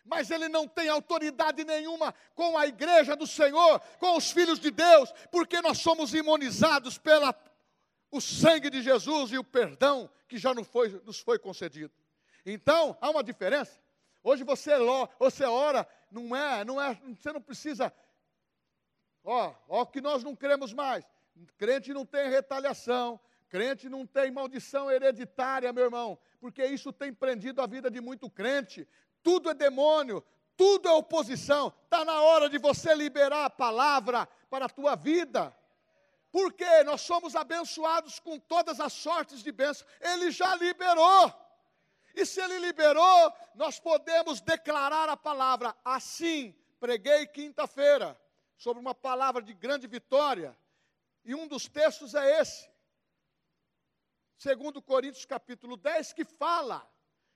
mas 0.04 0.30
ele 0.30 0.48
não 0.48 0.66
tem 0.66 0.88
autoridade 0.88 1.62
nenhuma 1.62 2.14
com 2.34 2.56
a 2.56 2.66
igreja 2.66 3.14
do 3.14 3.26
Senhor, 3.26 3.80
com 3.98 4.16
os 4.16 4.30
filhos 4.30 4.58
de 4.58 4.70
Deus, 4.70 5.12
porque 5.30 5.60
nós 5.60 5.78
somos 5.78 6.12
imunizados 6.14 6.98
pela 6.98 7.32
o 8.12 8.20
sangue 8.20 8.70
de 8.70 8.80
Jesus 8.80 9.32
e 9.32 9.38
o 9.38 9.42
perdão 9.42 10.08
que 10.28 10.38
já 10.38 10.54
não 10.54 10.62
foi, 10.62 10.90
nos 11.04 11.18
foi 11.18 11.36
concedido. 11.36 11.92
Então, 12.46 12.96
há 13.00 13.10
uma 13.10 13.24
diferença. 13.24 13.80
Hoje 14.22 14.44
você, 14.44 14.70
você 15.18 15.44
ora, 15.44 15.84
não 16.12 16.36
é, 16.36 16.64
não 16.64 16.80
é, 16.80 16.94
você 17.16 17.32
não 17.32 17.42
precisa. 17.42 17.92
Ó, 19.24 19.52
ó 19.66 19.84
que 19.84 20.00
nós 20.00 20.22
não 20.22 20.36
cremos 20.36 20.72
mais. 20.72 21.04
Crente 21.56 21.92
não 21.92 22.06
tem 22.06 22.30
retaliação, 22.30 23.18
crente 23.48 23.88
não 23.88 24.06
tem 24.06 24.30
maldição 24.30 24.88
hereditária, 24.88 25.72
meu 25.72 25.84
irmão 25.84 26.16
porque 26.42 26.66
isso 26.66 26.92
tem 26.92 27.14
prendido 27.14 27.62
a 27.62 27.68
vida 27.68 27.88
de 27.88 28.00
muito 28.00 28.28
crente. 28.28 28.84
Tudo 29.22 29.48
é 29.48 29.54
demônio, 29.54 30.24
tudo 30.56 30.88
é 30.88 30.92
oposição. 30.92 31.72
Está 31.84 32.04
na 32.04 32.20
hora 32.20 32.50
de 32.50 32.58
você 32.58 32.92
liberar 32.96 33.44
a 33.44 33.50
palavra 33.50 34.26
para 34.50 34.64
a 34.64 34.68
tua 34.68 34.96
vida. 34.96 35.56
Porque 36.32 36.82
nós 36.82 37.02
somos 37.02 37.36
abençoados 37.36 38.18
com 38.18 38.38
todas 38.38 38.80
as 38.80 38.92
sortes 38.92 39.42
de 39.42 39.52
bênção. 39.52 39.86
Ele 40.00 40.32
já 40.32 40.56
liberou. 40.56 41.32
E 42.14 42.26
se 42.26 42.40
ele 42.40 42.58
liberou, 42.58 43.32
nós 43.54 43.78
podemos 43.78 44.40
declarar 44.40 45.08
a 45.08 45.16
palavra. 45.16 45.76
Assim, 45.84 46.52
preguei 46.80 47.26
quinta-feira 47.26 48.20
sobre 48.56 48.80
uma 48.80 48.94
palavra 48.94 49.42
de 49.42 49.54
grande 49.54 49.86
vitória. 49.86 50.58
E 51.24 51.34
um 51.34 51.46
dos 51.46 51.68
textos 51.68 52.14
é 52.14 52.40
esse 52.40 52.72
segundo 54.42 54.82
Coríntios 54.82 55.24
capítulo 55.24 55.76
10, 55.76 56.14
que 56.14 56.24
fala 56.24 56.84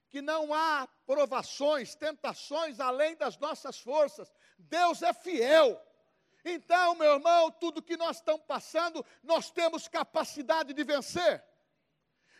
que 0.08 0.20
não 0.20 0.52
há 0.52 0.88
provações, 1.06 1.94
tentações 1.94 2.80
além 2.80 3.14
das 3.16 3.38
nossas 3.38 3.78
forças. 3.78 4.32
Deus 4.58 5.02
é 5.02 5.12
fiel. 5.12 5.80
Então, 6.48 6.94
meu 6.94 7.14
irmão, 7.14 7.50
tudo 7.50 7.82
que 7.82 7.96
nós 7.96 8.18
estamos 8.18 8.42
passando, 8.46 9.04
nós 9.22 9.50
temos 9.50 9.88
capacidade 9.88 10.72
de 10.72 10.84
vencer. 10.84 11.44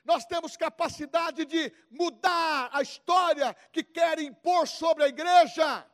Nós 0.05 0.25
temos 0.25 0.57
capacidade 0.57 1.45
de 1.45 1.73
mudar 1.90 2.71
a 2.73 2.81
história 2.81 3.55
que 3.73 3.83
querem 3.83 4.29
impor 4.29 4.69
sobre 4.69 5.03
a 5.03 5.09
igreja. 5.09 5.85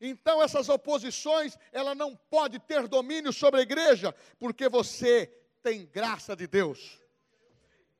Então, 0.00 0.42
essas 0.42 0.68
oposições, 0.68 1.56
ela 1.72 1.94
não 1.94 2.14
pode 2.14 2.58
ter 2.58 2.86
domínio 2.86 3.32
sobre 3.32 3.60
a 3.60 3.62
igreja, 3.62 4.14
porque 4.38 4.68
você 4.68 5.26
tem 5.62 5.86
graça 5.86 6.36
de 6.36 6.46
Deus 6.46 7.02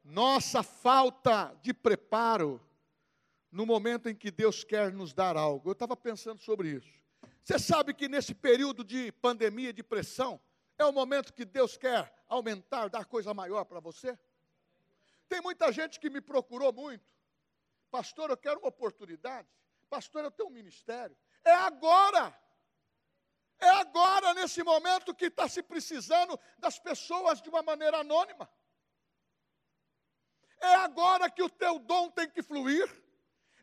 nossa 0.05 0.62
falta 0.62 1.57
de 1.62 1.73
preparo 1.73 2.61
no 3.51 3.66
momento 3.66 4.09
em 4.09 4.14
que 4.14 4.31
Deus 4.31 4.64
quer 4.64 4.92
nos 4.92 5.12
dar 5.12 5.37
algo. 5.37 5.68
Eu 5.68 5.73
estava 5.73 5.97
pensando 5.97 6.40
sobre 6.40 6.71
isso. 6.71 7.02
Você 7.43 7.59
sabe 7.59 7.93
que 7.93 8.09
nesse 8.09 8.35
período 8.35 8.85
de 8.85 9.11
pandemia, 9.13 9.73
de 9.73 9.83
pressão, 9.83 10.41
é 10.79 10.85
o 10.85 10.93
momento 10.93 11.33
que 11.33 11.45
Deus 11.45 11.77
quer 11.77 12.13
aumentar, 12.29 12.89
dar 12.89 13.05
coisa 13.05 13.35
maior 13.35 13.65
para 13.65 13.81
você? 13.81 14.19
Tem 15.29 15.41
muita 15.41 15.73
gente 15.73 15.99
que 15.99 16.09
me 16.09 16.21
procurou 16.21 16.73
muito. 16.73 17.13
Pastor, 17.91 18.31
eu 18.31 18.37
quero 18.37 18.61
uma 18.61 18.69
oportunidade. 18.69 19.49
Pastor, 19.91 20.25
eu 20.25 20.31
tenho 20.31 20.49
um 20.49 20.53
ministério. 20.53 21.17
É 21.45 21.53
agora. 21.53 22.37
É 23.59 23.69
agora, 23.69 24.35
nesse 24.35 24.63
momento, 24.63 25.15
que 25.15 25.27
está 25.27 25.49
se 25.49 25.63
precisando 25.63 26.39
das 26.59 26.79
pessoas 26.79 27.41
de 27.41 27.49
uma 27.49 27.63
maneira 27.63 27.99
anônima. 27.99 28.49
É 30.61 30.75
agora 30.77 31.29
que 31.29 31.43
o 31.43 31.51
teu 31.51 31.79
dom 31.79 32.11
tem 32.11 32.31
que 32.31 32.43
fluir. 32.43 33.02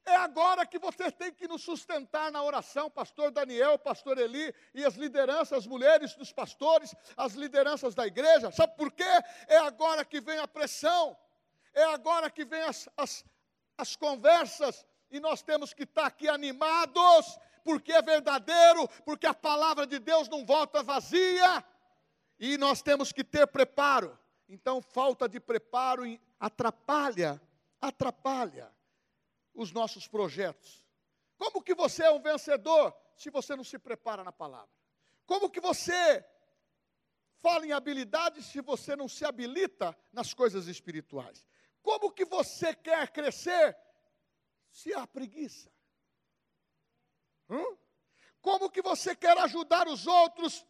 É 0.09 0.15
agora 0.15 0.65
que 0.65 0.79
você 0.79 1.11
tem 1.11 1.31
que 1.31 1.47
nos 1.47 1.61
sustentar 1.61 2.31
na 2.31 2.41
oração, 2.41 2.89
pastor 2.89 3.29
Daniel, 3.29 3.77
pastor 3.77 4.17
Eli 4.17 4.51
e 4.73 4.83
as 4.83 4.95
lideranças, 4.95 5.59
as 5.59 5.67
mulheres 5.67 6.15
dos 6.15 6.33
pastores, 6.33 6.95
as 7.15 7.33
lideranças 7.33 7.93
da 7.93 8.07
igreja. 8.07 8.51
Sabe 8.51 8.75
por 8.75 8.91
quê? 8.91 9.03
É 9.47 9.57
agora 9.57 10.03
que 10.03 10.19
vem 10.19 10.39
a 10.39 10.47
pressão, 10.47 11.15
é 11.75 11.83
agora 11.83 12.27
que 12.31 12.43
vem 12.43 12.63
as, 12.63 12.89
as, 12.97 13.23
as 13.77 13.95
conversas, 13.95 14.83
e 15.11 15.19
nós 15.19 15.43
temos 15.43 15.75
que 15.75 15.83
estar 15.83 16.07
aqui 16.07 16.27
animados, 16.27 17.39
porque 17.63 17.91
é 17.91 18.01
verdadeiro, 18.01 18.87
porque 19.05 19.27
a 19.27 19.33
palavra 19.33 19.85
de 19.85 19.99
Deus 19.99 20.27
não 20.27 20.43
volta 20.43 20.81
vazia, 20.81 21.63
e 22.39 22.57
nós 22.57 22.81
temos 22.81 23.11
que 23.11 23.23
ter 23.23 23.45
preparo. 23.45 24.17
Então, 24.47 24.81
falta 24.81 25.29
de 25.29 25.39
preparo 25.39 26.01
atrapalha, 26.39 27.39
atrapalha 27.79 28.71
os 29.59 29.73
nossos 29.73 30.07
projetos. 30.07 30.81
Como 31.37 31.61
que 31.61 31.75
você 31.75 32.03
é 32.03 32.11
um 32.11 32.21
vencedor 32.21 32.95
se 33.13 33.29
você 33.29 33.57
não 33.57 33.63
se 33.63 33.77
prepara 33.77 34.23
na 34.23 34.31
palavra? 34.31 34.73
Como 35.25 35.49
que 35.49 35.59
você 35.59 36.25
fala 37.41 37.67
em 37.67 37.73
habilidades 37.73 38.45
se 38.45 38.61
você 38.61 38.95
não 38.95 39.09
se 39.09 39.25
habilita 39.25 39.97
nas 40.13 40.33
coisas 40.33 40.67
espirituais? 40.67 41.45
Como 41.81 42.09
que 42.09 42.23
você 42.23 42.73
quer 42.73 43.11
crescer 43.11 43.77
se 44.71 44.93
há 44.93 45.05
preguiça? 45.05 45.69
Hum? 47.49 47.77
Como 48.41 48.69
que 48.69 48.81
você 48.81 49.13
quer 49.13 49.37
ajudar 49.39 49.89
os 49.89 50.07
outros 50.07 50.65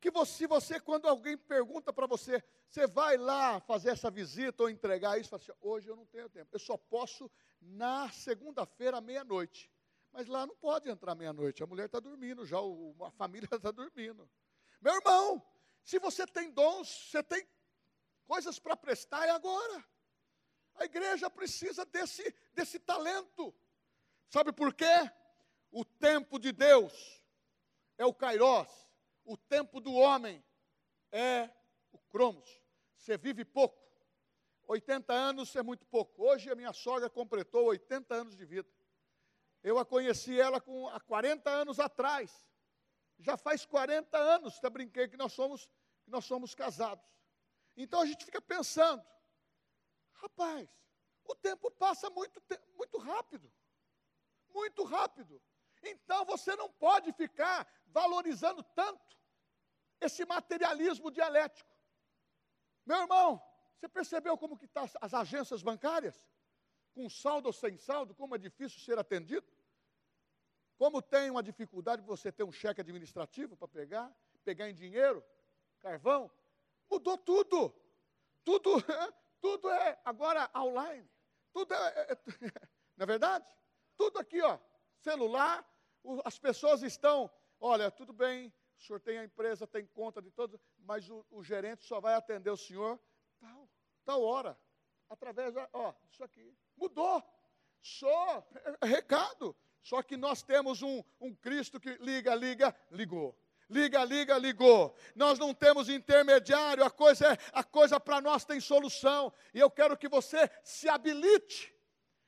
que 0.00 0.10
você, 0.10 0.48
você 0.48 0.80
quando 0.80 1.06
alguém 1.06 1.38
pergunta 1.38 1.92
para 1.92 2.08
você, 2.08 2.42
você 2.68 2.88
vai 2.88 3.16
lá 3.16 3.60
fazer 3.60 3.90
essa 3.90 4.10
visita 4.10 4.64
ou 4.64 4.68
entregar 4.68 5.16
isso, 5.20 5.30
fala 5.30 5.40
assim, 5.40 5.52
hoje 5.60 5.86
eu 5.86 5.94
não 5.94 6.06
tenho 6.06 6.28
tempo, 6.28 6.48
eu 6.52 6.58
só 6.58 6.76
posso 6.76 7.30
na 7.62 8.10
segunda-feira, 8.10 9.00
meia-noite. 9.00 9.70
Mas 10.12 10.26
lá 10.26 10.46
não 10.46 10.54
pode 10.56 10.90
entrar 10.90 11.14
meia-noite, 11.14 11.62
a 11.62 11.66
mulher 11.66 11.86
está 11.86 11.98
dormindo, 11.98 12.44
já 12.44 12.60
o, 12.60 12.94
a 13.02 13.10
família 13.10 13.48
está 13.50 13.70
dormindo. 13.72 14.28
Meu 14.80 14.94
irmão, 14.94 15.42
se 15.82 15.98
você 15.98 16.26
tem 16.26 16.50
dons, 16.50 17.08
você 17.10 17.22
tem 17.22 17.46
coisas 18.26 18.58
para 18.58 18.76
prestar, 18.76 19.26
é 19.26 19.30
agora. 19.30 19.84
A 20.74 20.84
igreja 20.84 21.30
precisa 21.30 21.84
desse, 21.86 22.34
desse 22.52 22.78
talento. 22.78 23.54
Sabe 24.28 24.52
por 24.52 24.74
quê? 24.74 25.10
O 25.70 25.84
tempo 25.84 26.38
de 26.38 26.52
Deus 26.52 27.22
é 27.96 28.04
o 28.04 28.12
Kairos 28.12 28.82
o 29.24 29.36
tempo 29.36 29.80
do 29.80 29.92
homem 29.92 30.42
é 31.10 31.48
o 31.92 31.98
cromos. 31.98 32.50
Você 32.96 33.16
vive 33.16 33.44
pouco. 33.44 33.80
80 34.66 35.12
anos 35.12 35.54
é 35.56 35.62
muito 35.62 35.84
pouco. 35.86 36.22
Hoje 36.22 36.50
a 36.50 36.54
minha 36.54 36.72
sogra 36.72 37.10
completou 37.10 37.66
80 37.66 38.14
anos 38.14 38.36
de 38.36 38.44
vida. 38.44 38.68
Eu 39.62 39.78
a 39.78 39.84
conheci 39.84 40.40
ela 40.40 40.60
com, 40.60 40.88
há 40.88 41.00
40 41.00 41.48
anos 41.50 41.78
atrás. 41.78 42.48
Já 43.18 43.36
faz 43.36 43.64
40 43.64 44.16
anos, 44.18 44.58
até 44.58 44.68
brinquei 44.68 45.08
que 45.08 45.16
nós 45.16 45.32
somos, 45.32 45.66
que 46.04 46.10
nós 46.10 46.24
somos 46.24 46.54
casados. 46.54 47.04
Então 47.76 48.00
a 48.00 48.06
gente 48.06 48.24
fica 48.24 48.40
pensando, 48.40 49.04
rapaz, 50.14 50.68
o 51.24 51.34
tempo 51.34 51.70
passa 51.70 52.10
muito, 52.10 52.42
muito 52.74 52.98
rápido. 52.98 53.52
Muito 54.48 54.82
rápido. 54.84 55.40
Então 55.82 56.24
você 56.24 56.54
não 56.56 56.70
pode 56.70 57.12
ficar 57.12 57.66
valorizando 57.86 58.62
tanto 58.62 59.16
esse 60.00 60.24
materialismo 60.24 61.10
dialético. 61.10 61.70
Meu 62.84 62.98
irmão, 62.98 63.40
você 63.82 63.88
percebeu 63.88 64.38
como 64.38 64.56
que 64.56 64.66
estão 64.66 64.86
tá 64.86 64.98
as 65.00 65.12
agências 65.12 65.60
bancárias? 65.60 66.16
Com 66.94 67.10
saldo 67.10 67.46
ou 67.46 67.52
sem 67.52 67.76
saldo, 67.76 68.14
como 68.14 68.36
é 68.36 68.38
difícil 68.38 68.78
ser 68.78 68.96
atendido? 68.96 69.44
Como 70.76 71.02
tem 71.02 71.30
uma 71.30 71.42
dificuldade 71.42 72.02
de 72.02 72.06
você 72.06 72.30
ter 72.30 72.44
um 72.44 72.52
cheque 72.52 72.80
administrativo 72.80 73.56
para 73.56 73.66
pegar, 73.66 74.14
pegar 74.44 74.70
em 74.70 74.74
dinheiro, 74.74 75.24
carvão? 75.80 76.30
Mudou 76.88 77.18
tudo. 77.18 77.74
Tudo, 78.44 78.70
tudo 79.40 79.68
é 79.68 80.00
agora 80.04 80.48
online. 80.56 81.10
Tudo 81.52 81.74
é, 81.74 81.88
é, 81.88 82.12
é 82.12 82.16
não 82.96 83.02
é 83.02 83.06
verdade? 83.06 83.44
Tudo 83.96 84.20
aqui, 84.20 84.40
ó, 84.42 84.60
celular, 85.00 85.68
as 86.24 86.38
pessoas 86.38 86.84
estão, 86.84 87.28
olha, 87.58 87.90
tudo 87.90 88.12
bem, 88.12 88.54
o 88.78 88.80
senhor 88.80 89.00
tem 89.00 89.18
a 89.18 89.24
empresa, 89.24 89.66
tem 89.66 89.84
conta 89.86 90.22
de 90.22 90.30
todos, 90.30 90.60
mas 90.78 91.10
o, 91.10 91.26
o 91.30 91.42
gerente 91.42 91.84
só 91.84 92.00
vai 92.00 92.14
atender 92.14 92.50
o 92.50 92.56
senhor 92.56 93.00
tal, 94.04 94.22
hora, 94.22 94.58
através, 95.08 95.52
da, 95.54 95.68
ó, 95.72 95.92
isso 96.10 96.22
aqui. 96.22 96.56
Mudou. 96.76 97.22
Só, 97.80 98.46
é, 98.54 98.76
é 98.82 98.86
recado. 98.86 99.56
Só 99.82 100.02
que 100.02 100.16
nós 100.16 100.42
temos 100.42 100.82
um, 100.82 101.02
um 101.20 101.34
Cristo 101.34 101.80
que 101.80 101.96
liga, 101.96 102.34
liga, 102.34 102.74
ligou. 102.90 103.36
Liga, 103.68 104.04
liga, 104.04 104.38
ligou. 104.38 104.94
Nós 105.14 105.38
não 105.38 105.54
temos 105.54 105.88
intermediário, 105.88 106.84
a 106.84 106.90
coisa 106.90 107.32
é, 107.32 107.38
a 107.52 107.64
coisa 107.64 107.98
para 107.98 108.20
nós 108.20 108.44
tem 108.44 108.60
solução. 108.60 109.32
E 109.52 109.58
eu 109.58 109.70
quero 109.70 109.96
que 109.96 110.08
você 110.08 110.48
se 110.62 110.88
habilite. 110.88 111.74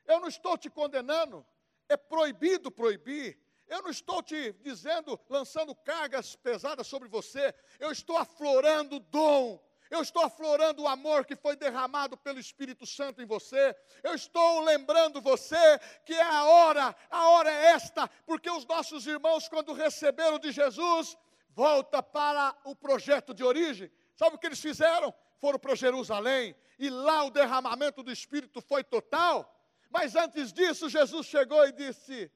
Eu 0.05 0.19
não 0.19 0.27
estou 0.27 0.57
te 0.57 0.69
condenando. 0.69 1.45
É 1.87 1.95
proibido 1.95 2.71
proibir. 2.71 3.39
Eu 3.67 3.81
não 3.81 3.89
estou 3.89 4.21
te 4.21 4.53
dizendo, 4.61 5.19
lançando 5.29 5.73
cargas 5.73 6.35
pesadas 6.35 6.85
sobre 6.85 7.07
você, 7.07 7.53
eu 7.79 7.91
estou 7.91 8.15
aflorando 8.15 8.97
o 8.97 8.99
dom, 8.99 9.59
eu 9.89 10.01
estou 10.01 10.23
aflorando 10.23 10.83
o 10.83 10.87
amor 10.87 11.25
que 11.25 11.35
foi 11.35 11.55
derramado 11.55 12.17
pelo 12.17 12.39
Espírito 12.39 12.85
Santo 12.85 13.21
em 13.21 13.25
você, 13.25 13.75
eu 14.03 14.13
estou 14.13 14.61
lembrando 14.61 15.21
você 15.21 15.79
que 16.05 16.13
é 16.13 16.23
a 16.23 16.43
hora, 16.45 16.95
a 17.09 17.29
hora 17.29 17.49
é 17.49 17.65
esta, 17.67 18.07
porque 18.25 18.49
os 18.49 18.65
nossos 18.65 19.05
irmãos, 19.05 19.47
quando 19.47 19.73
receberam 19.73 20.39
de 20.39 20.51
Jesus, 20.51 21.17
volta 21.49 22.01
para 22.01 22.55
o 22.63 22.75
projeto 22.75 23.33
de 23.33 23.43
origem. 23.43 23.91
Sabe 24.15 24.35
o 24.35 24.39
que 24.39 24.47
eles 24.47 24.61
fizeram? 24.61 25.13
Foram 25.39 25.59
para 25.59 25.75
Jerusalém, 25.75 26.55
e 26.79 26.89
lá 26.89 27.23
o 27.23 27.31
derramamento 27.31 28.01
do 28.01 28.11
Espírito 28.11 28.61
foi 28.61 28.83
total. 28.83 29.51
Mas 29.89 30.15
antes 30.15 30.51
disso, 30.51 30.89
Jesus 30.89 31.27
chegou 31.27 31.65
e 31.65 31.71
disse: 31.71 32.31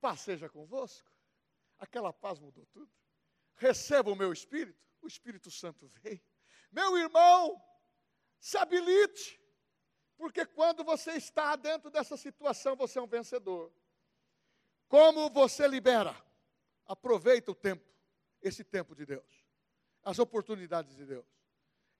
Paz 0.00 0.20
seja 0.20 0.48
convosco. 0.48 1.10
Aquela 1.78 2.12
paz 2.12 2.38
mudou 2.38 2.66
tudo. 2.66 2.97
Receba 3.58 4.10
o 4.10 4.16
meu 4.16 4.32
Espírito. 4.32 4.78
O 5.02 5.06
Espírito 5.06 5.50
Santo 5.50 5.86
veio. 5.86 6.20
Meu 6.70 6.96
irmão, 6.96 7.62
se 8.40 8.56
habilite. 8.56 9.38
Porque 10.16 10.44
quando 10.44 10.82
você 10.82 11.12
está 11.12 11.54
dentro 11.54 11.90
dessa 11.90 12.16
situação, 12.16 12.74
você 12.74 12.98
é 12.98 13.02
um 13.02 13.06
vencedor. 13.06 13.72
Como 14.88 15.30
você 15.30 15.68
libera? 15.68 16.16
Aproveita 16.86 17.52
o 17.52 17.54
tempo, 17.54 17.84
esse 18.40 18.64
tempo 18.64 18.94
de 18.94 19.04
Deus, 19.04 19.46
as 20.02 20.18
oportunidades 20.18 20.96
de 20.96 21.04
Deus. 21.04 21.26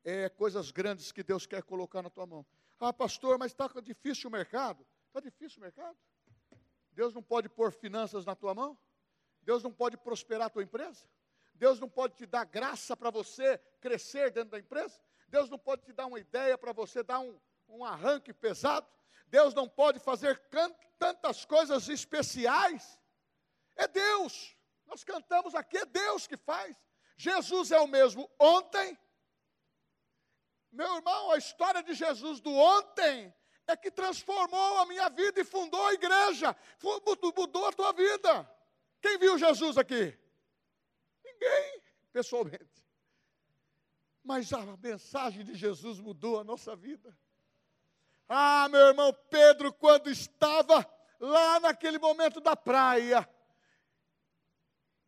É 0.02 0.28
coisas 0.30 0.70
grandes 0.70 1.12
que 1.12 1.22
Deus 1.22 1.46
quer 1.46 1.62
colocar 1.62 2.02
na 2.02 2.08
tua 2.08 2.26
mão. 2.26 2.46
Ah, 2.80 2.92
pastor, 2.92 3.38
mas 3.38 3.52
está 3.52 3.68
difícil 3.82 4.28
o 4.28 4.32
mercado. 4.32 4.86
Está 5.08 5.20
difícil 5.20 5.58
o 5.58 5.62
mercado? 5.62 5.96
Deus 6.92 7.12
não 7.12 7.22
pode 7.22 7.48
pôr 7.48 7.70
finanças 7.72 8.24
na 8.24 8.34
tua 8.34 8.54
mão? 8.54 8.78
Deus 9.42 9.62
não 9.62 9.72
pode 9.72 9.96
prosperar 9.96 10.46
a 10.46 10.50
tua 10.50 10.62
empresa? 10.62 11.06
Deus 11.58 11.80
não 11.80 11.88
pode 11.88 12.14
te 12.14 12.24
dar 12.24 12.44
graça 12.44 12.96
para 12.96 13.10
você 13.10 13.58
crescer 13.80 14.30
dentro 14.30 14.50
da 14.50 14.58
empresa? 14.58 14.98
Deus 15.28 15.50
não 15.50 15.58
pode 15.58 15.82
te 15.82 15.92
dar 15.92 16.06
uma 16.06 16.18
ideia 16.18 16.56
para 16.56 16.72
você 16.72 17.02
dar 17.02 17.18
um, 17.18 17.38
um 17.68 17.84
arranque 17.84 18.32
pesado? 18.32 18.86
Deus 19.26 19.52
não 19.52 19.68
pode 19.68 19.98
fazer 19.98 20.40
tantas 20.98 21.44
coisas 21.44 21.88
especiais? 21.88 22.98
É 23.76 23.88
Deus. 23.88 24.56
Nós 24.86 25.02
cantamos 25.02 25.54
aqui, 25.54 25.76
é 25.76 25.84
Deus 25.84 26.26
que 26.26 26.36
faz. 26.36 26.74
Jesus 27.16 27.72
é 27.72 27.80
o 27.80 27.88
mesmo 27.88 28.30
ontem. 28.38 28.96
Meu 30.70 30.96
irmão, 30.96 31.32
a 31.32 31.38
história 31.38 31.82
de 31.82 31.92
Jesus 31.92 32.40
do 32.40 32.54
ontem 32.54 33.34
é 33.66 33.76
que 33.76 33.90
transformou 33.90 34.78
a 34.78 34.86
minha 34.86 35.08
vida 35.10 35.40
e 35.40 35.44
fundou 35.44 35.84
a 35.86 35.92
igreja, 35.92 36.56
mudou 36.82 37.66
a 37.66 37.72
tua 37.72 37.92
vida. 37.92 38.48
Quem 39.00 39.18
viu 39.18 39.36
Jesus 39.36 39.76
aqui? 39.76 40.16
Ninguém, 41.40 41.82
pessoalmente. 42.12 42.84
Mas 44.24 44.52
a 44.52 44.76
mensagem 44.76 45.44
de 45.44 45.54
Jesus 45.54 46.00
mudou 46.00 46.40
a 46.40 46.44
nossa 46.44 46.74
vida. 46.74 47.16
Ah, 48.28 48.68
meu 48.68 48.80
irmão 48.80 49.12
Pedro, 49.30 49.72
quando 49.72 50.10
estava 50.10 50.86
lá 51.18 51.60
naquele 51.60 51.98
momento 51.98 52.40
da 52.40 52.54
praia, 52.54 53.26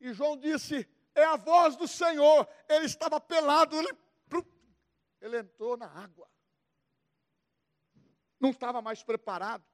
e 0.00 0.12
João 0.12 0.36
disse: 0.36 0.88
É 1.14 1.24
a 1.24 1.36
voz 1.36 1.76
do 1.76 1.86
Senhor. 1.86 2.48
Ele 2.68 2.86
estava 2.86 3.20
pelado, 3.20 3.76
ele, 3.76 3.90
ele 5.20 5.38
entrou 5.38 5.76
na 5.76 5.86
água. 5.86 6.30
Não 8.40 8.50
estava 8.50 8.80
mais 8.80 9.02
preparado, 9.02 9.64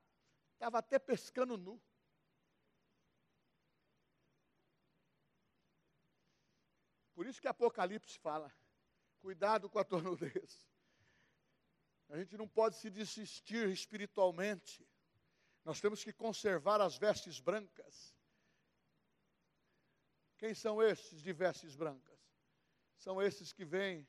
estava 0.54 0.78
até 0.78 0.98
pescando 0.98 1.56
nu. 1.56 1.80
Por 7.16 7.26
isso 7.26 7.40
que 7.40 7.48
Apocalipse 7.48 8.18
fala: 8.18 8.52
cuidado 9.20 9.70
com 9.70 9.78
a 9.78 9.84
tua 9.84 10.02
nudez. 10.02 10.68
A 12.10 12.18
gente 12.18 12.36
não 12.36 12.46
pode 12.46 12.76
se 12.76 12.90
desistir 12.90 13.68
espiritualmente. 13.70 14.86
Nós 15.64 15.80
temos 15.80 16.04
que 16.04 16.12
conservar 16.12 16.80
as 16.80 16.96
vestes 16.96 17.40
brancas. 17.40 18.14
Quem 20.36 20.54
são 20.54 20.80
esses 20.82 21.22
de 21.22 21.32
vestes 21.32 21.74
brancas? 21.74 22.20
São 22.98 23.20
esses 23.20 23.50
que 23.50 23.64
vêm 23.64 24.06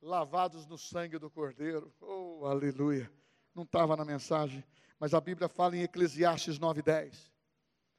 lavados 0.00 0.66
no 0.66 0.76
sangue 0.76 1.18
do 1.18 1.30
Cordeiro. 1.30 1.92
Oh, 1.98 2.44
aleluia. 2.44 3.10
Não 3.54 3.62
estava 3.62 3.96
na 3.96 4.04
mensagem, 4.04 4.62
mas 4.98 5.14
a 5.14 5.20
Bíblia 5.20 5.48
fala 5.48 5.76
em 5.76 5.82
Eclesiastes 5.82 6.58
9:10. 6.58 7.32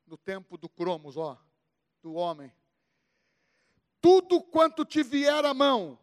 No 0.05 0.17
tempo 0.17 0.55
do 0.55 0.69
cromos, 0.69 1.17
ó, 1.17 1.35
do 1.99 2.13
homem. 2.13 2.53
Tudo 4.01 4.41
quanto 4.41 4.85
te 4.85 5.03
vier 5.03 5.43
à 5.45 5.53
mão 5.53 5.99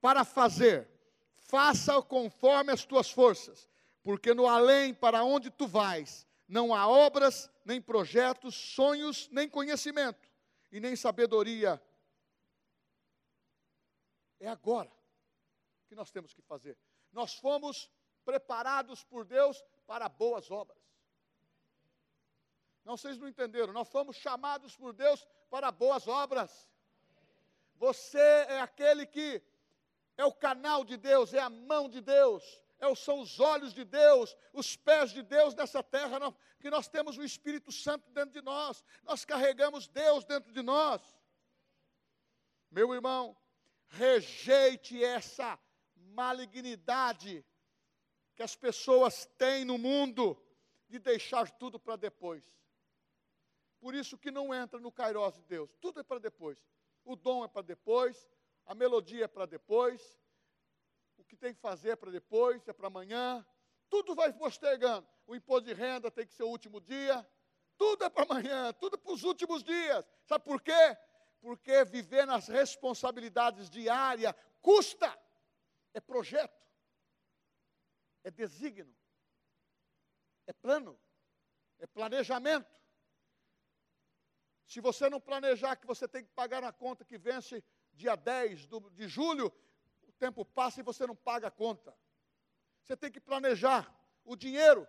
para 0.00 0.24
fazer, 0.24 0.88
faça-o 1.36 2.02
conforme 2.02 2.72
as 2.72 2.84
tuas 2.84 3.10
forças, 3.10 3.68
porque 4.02 4.34
no 4.34 4.46
além 4.46 4.92
para 4.92 5.24
onde 5.24 5.50
tu 5.50 5.66
vais, 5.66 6.26
não 6.46 6.74
há 6.74 6.86
obras, 6.86 7.50
nem 7.64 7.80
projetos, 7.80 8.54
sonhos, 8.54 9.28
nem 9.30 9.48
conhecimento, 9.48 10.30
e 10.70 10.78
nem 10.80 10.94
sabedoria. 10.94 11.82
É 14.38 14.48
agora 14.48 14.92
que 15.88 15.94
nós 15.94 16.10
temos 16.10 16.34
que 16.34 16.42
fazer. 16.42 16.76
Nós 17.12 17.34
fomos 17.34 17.90
preparados 18.24 19.04
por 19.04 19.24
Deus 19.24 19.64
para 19.86 20.08
boas 20.08 20.50
obras. 20.50 20.78
Não, 22.84 22.96
vocês 22.96 23.16
não 23.16 23.26
entenderam. 23.26 23.72
Nós 23.72 23.88
fomos 23.88 24.16
chamados 24.16 24.76
por 24.76 24.92
Deus 24.92 25.26
para 25.48 25.70
boas 25.70 26.06
obras. 26.06 26.70
Você 27.76 28.18
é 28.18 28.60
aquele 28.60 29.06
que 29.06 29.42
é 30.16 30.24
o 30.24 30.32
canal 30.32 30.84
de 30.84 30.96
Deus, 30.96 31.34
é 31.34 31.40
a 31.40 31.50
mão 31.50 31.88
de 31.88 32.00
Deus, 32.00 32.42
é, 32.78 32.94
são 32.94 33.20
os 33.20 33.40
olhos 33.40 33.72
de 33.72 33.84
Deus, 33.84 34.36
os 34.52 34.76
pés 34.76 35.10
de 35.10 35.22
Deus 35.22 35.54
nessa 35.54 35.82
terra, 35.82 36.18
que 36.60 36.70
nós 36.70 36.88
temos 36.88 37.16
o 37.16 37.22
Espírito 37.22 37.72
Santo 37.72 38.08
dentro 38.10 38.30
de 38.30 38.42
nós, 38.42 38.84
nós 39.02 39.24
carregamos 39.24 39.88
Deus 39.88 40.24
dentro 40.24 40.52
de 40.52 40.62
nós. 40.62 41.02
Meu 42.70 42.92
irmão, 42.94 43.36
rejeite 43.88 45.02
essa 45.02 45.58
malignidade 45.94 47.44
que 48.34 48.42
as 48.42 48.56
pessoas 48.56 49.26
têm 49.38 49.64
no 49.64 49.78
mundo 49.78 50.40
de 50.88 50.98
deixar 50.98 51.50
tudo 51.50 51.78
para 51.78 51.96
depois. 51.96 52.42
Por 53.80 53.94
isso 53.94 54.18
que 54.18 54.30
não 54.30 54.54
entra 54.54 54.80
no 54.80 54.90
Kairos 54.90 55.34
de 55.34 55.42
Deus, 55.42 55.70
tudo 55.80 56.00
é 56.00 56.02
para 56.02 56.18
depois. 56.18 56.58
O 57.04 57.16
dom 57.16 57.44
é 57.44 57.48
para 57.48 57.62
depois, 57.62 58.28
a 58.66 58.74
melodia 58.74 59.24
é 59.24 59.28
para 59.28 59.46
depois, 59.46 60.18
o 61.16 61.24
que 61.24 61.36
tem 61.36 61.54
que 61.54 61.60
fazer 61.60 61.90
é 61.90 61.96
para 61.96 62.10
depois, 62.10 62.66
é 62.66 62.72
para 62.72 62.86
amanhã, 62.86 63.46
tudo 63.88 64.14
vai 64.14 64.32
postergando. 64.32 65.06
O 65.26 65.34
imposto 65.36 65.66
de 65.66 65.74
renda 65.74 66.10
tem 66.10 66.26
que 66.26 66.32
ser 66.32 66.42
o 66.42 66.48
último 66.48 66.80
dia, 66.80 67.26
tudo 67.76 68.04
é 68.04 68.10
para 68.10 68.24
amanhã, 68.24 68.72
tudo 68.72 68.96
é 68.96 68.98
para 68.98 69.12
os 69.12 69.22
últimos 69.22 69.62
dias. 69.62 70.04
Sabe 70.24 70.44
por 70.44 70.60
quê? 70.60 70.72
Porque 71.40 71.84
viver 71.84 72.26
nas 72.26 72.48
responsabilidades 72.48 73.68
diárias 73.68 74.34
custa, 74.62 75.18
é 75.92 76.00
projeto, 76.00 76.66
é 78.22 78.30
desígnio, 78.30 78.96
é 80.46 80.52
plano, 80.52 80.98
é 81.78 81.86
planejamento. 81.86 82.66
Se 84.74 84.80
você 84.80 85.08
não 85.08 85.20
planejar 85.20 85.76
que 85.76 85.86
você 85.86 86.08
tem 86.08 86.24
que 86.24 86.32
pagar 86.32 86.60
na 86.60 86.72
conta 86.72 87.04
que 87.04 87.16
vence 87.16 87.62
dia 87.92 88.16
10 88.16 88.66
de 88.90 89.06
julho, 89.06 89.52
o 90.02 90.10
tempo 90.14 90.44
passa 90.44 90.80
e 90.80 90.82
você 90.82 91.06
não 91.06 91.14
paga 91.14 91.46
a 91.46 91.50
conta. 91.50 91.96
Você 92.82 92.96
tem 92.96 93.08
que 93.08 93.20
planejar 93.20 93.88
o 94.24 94.34
dinheiro 94.34 94.84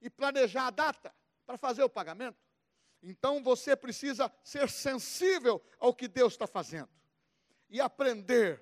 e 0.00 0.10
planejar 0.10 0.66
a 0.66 0.70
data 0.70 1.14
para 1.46 1.56
fazer 1.56 1.84
o 1.84 1.88
pagamento. 1.88 2.44
Então 3.00 3.40
você 3.40 3.76
precisa 3.76 4.34
ser 4.42 4.68
sensível 4.68 5.64
ao 5.78 5.94
que 5.94 6.08
Deus 6.08 6.32
está 6.32 6.48
fazendo 6.48 6.90
e 7.68 7.80
aprender, 7.80 8.60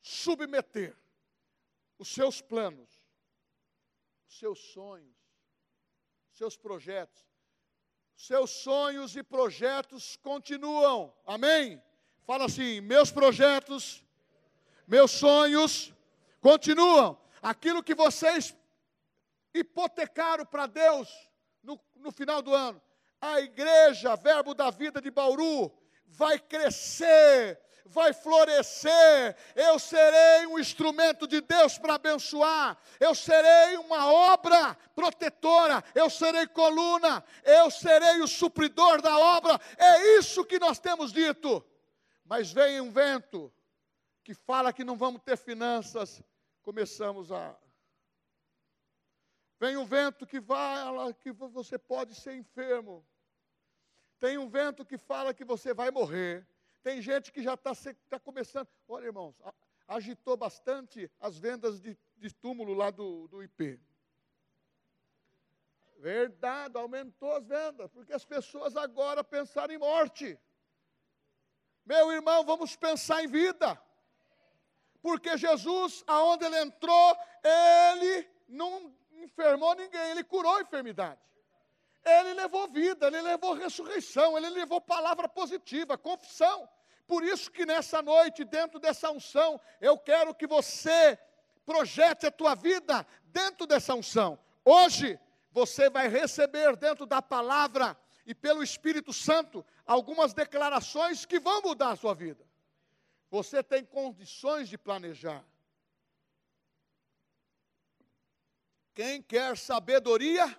submeter 0.00 0.96
os 1.98 2.08
seus 2.08 2.40
planos, 2.40 3.04
os 4.26 4.38
seus 4.38 4.58
sonhos, 4.72 5.14
os 6.30 6.38
seus 6.38 6.56
projetos. 6.56 7.27
Seus 8.18 8.50
sonhos 8.50 9.14
e 9.14 9.22
projetos 9.22 10.16
continuam. 10.16 11.14
Amém? 11.24 11.80
Fala 12.26 12.46
assim: 12.46 12.80
meus 12.80 13.12
projetos, 13.12 14.04
meus 14.88 15.12
sonhos 15.12 15.94
continuam. 16.40 17.16
Aquilo 17.40 17.80
que 17.80 17.94
vocês 17.94 18.56
hipotecaram 19.54 20.44
para 20.44 20.66
Deus 20.66 21.08
no, 21.62 21.80
no 21.94 22.10
final 22.10 22.42
do 22.42 22.52
ano. 22.52 22.82
A 23.20 23.40
igreja, 23.40 24.16
verbo 24.16 24.52
da 24.52 24.68
vida 24.68 25.00
de 25.00 25.12
Bauru, 25.12 25.72
vai 26.04 26.40
crescer, 26.40 27.60
vai 27.90 28.12
florescer. 28.12 29.36
Eu 29.54 29.78
serei 29.78 30.46
um 30.46 30.58
instrumento 30.58 31.26
de 31.26 31.40
Deus 31.40 31.78
para 31.78 31.94
abençoar. 31.94 32.78
Eu 33.00 33.14
serei 33.14 33.76
uma 33.78 34.12
obra 34.12 34.74
protetora. 34.94 35.82
Eu 35.94 36.08
serei 36.08 36.46
coluna. 36.46 37.24
Eu 37.44 37.70
serei 37.70 38.20
o 38.20 38.28
supridor 38.28 39.00
da 39.02 39.18
obra. 39.18 39.60
É 39.76 40.18
isso 40.18 40.44
que 40.44 40.58
nós 40.58 40.78
temos 40.78 41.12
dito. 41.12 41.64
Mas 42.24 42.52
vem 42.52 42.80
um 42.80 42.90
vento 42.90 43.52
que 44.22 44.34
fala 44.34 44.72
que 44.72 44.84
não 44.84 44.96
vamos 44.96 45.22
ter 45.22 45.38
finanças, 45.38 46.22
começamos 46.60 47.32
a. 47.32 47.56
Vem 49.58 49.76
um 49.78 49.86
vento 49.86 50.26
que 50.26 50.40
fala 50.40 51.14
que 51.14 51.32
você 51.32 51.78
pode 51.78 52.14
ser 52.14 52.36
enfermo. 52.36 53.04
Tem 54.20 54.36
um 54.36 54.48
vento 54.48 54.84
que 54.84 54.98
fala 54.98 55.32
que 55.32 55.44
você 55.44 55.72
vai 55.72 55.90
morrer. 55.90 56.46
Tem 56.82 57.02
gente 57.02 57.32
que 57.32 57.42
já 57.42 57.54
está 57.54 57.72
tá 58.08 58.18
começando. 58.20 58.68
Olha, 58.88 59.06
irmãos, 59.06 59.34
agitou 59.86 60.36
bastante 60.36 61.10
as 61.20 61.38
vendas 61.38 61.80
de, 61.80 61.98
de 62.16 62.32
túmulo 62.34 62.74
lá 62.74 62.90
do, 62.90 63.26
do 63.28 63.42
IP. 63.42 63.80
Verdade, 65.98 66.76
aumentou 66.76 67.32
as 67.34 67.44
vendas, 67.44 67.90
porque 67.90 68.12
as 68.12 68.24
pessoas 68.24 68.76
agora 68.76 69.24
pensaram 69.24 69.74
em 69.74 69.78
morte. 69.78 70.38
Meu 71.84 72.12
irmão, 72.12 72.44
vamos 72.44 72.76
pensar 72.76 73.24
em 73.24 73.26
vida. 73.26 73.80
Porque 75.02 75.36
Jesus, 75.36 76.04
aonde 76.06 76.44
ele 76.44 76.58
entrou, 76.60 77.16
ele 77.42 78.28
não 78.46 78.94
enfermou 79.12 79.74
ninguém, 79.74 80.10
ele 80.10 80.22
curou 80.22 80.56
a 80.56 80.60
enfermidade. 80.60 81.20
Ele 82.08 82.34
levou 82.34 82.68
vida, 82.68 83.06
ele 83.06 83.20
levou 83.20 83.54
ressurreição, 83.54 84.36
ele 84.36 84.50
levou 84.50 84.80
palavra 84.80 85.28
positiva, 85.28 85.98
confissão. 85.98 86.68
Por 87.06 87.22
isso 87.24 87.50
que 87.50 87.64
nessa 87.64 88.02
noite, 88.02 88.44
dentro 88.44 88.78
dessa 88.78 89.10
unção, 89.10 89.60
eu 89.80 89.96
quero 89.98 90.34
que 90.34 90.46
você 90.46 91.18
projete 91.64 92.26
a 92.26 92.30
tua 92.30 92.54
vida 92.54 93.06
dentro 93.24 93.66
dessa 93.66 93.94
unção. 93.94 94.38
Hoje, 94.64 95.18
você 95.50 95.88
vai 95.88 96.08
receber 96.08 96.76
dentro 96.76 97.06
da 97.06 97.22
palavra 97.22 97.96
e 98.26 98.34
pelo 98.34 98.62
Espírito 98.62 99.12
Santo 99.12 99.64
algumas 99.86 100.34
declarações 100.34 101.24
que 101.24 101.40
vão 101.40 101.62
mudar 101.62 101.90
a 101.90 101.96
sua 101.96 102.14
vida. 102.14 102.46
Você 103.30 103.62
tem 103.62 103.84
condições 103.84 104.68
de 104.68 104.76
planejar. 104.76 105.44
Quem 108.94 109.22
quer 109.22 109.56
sabedoria, 109.56 110.58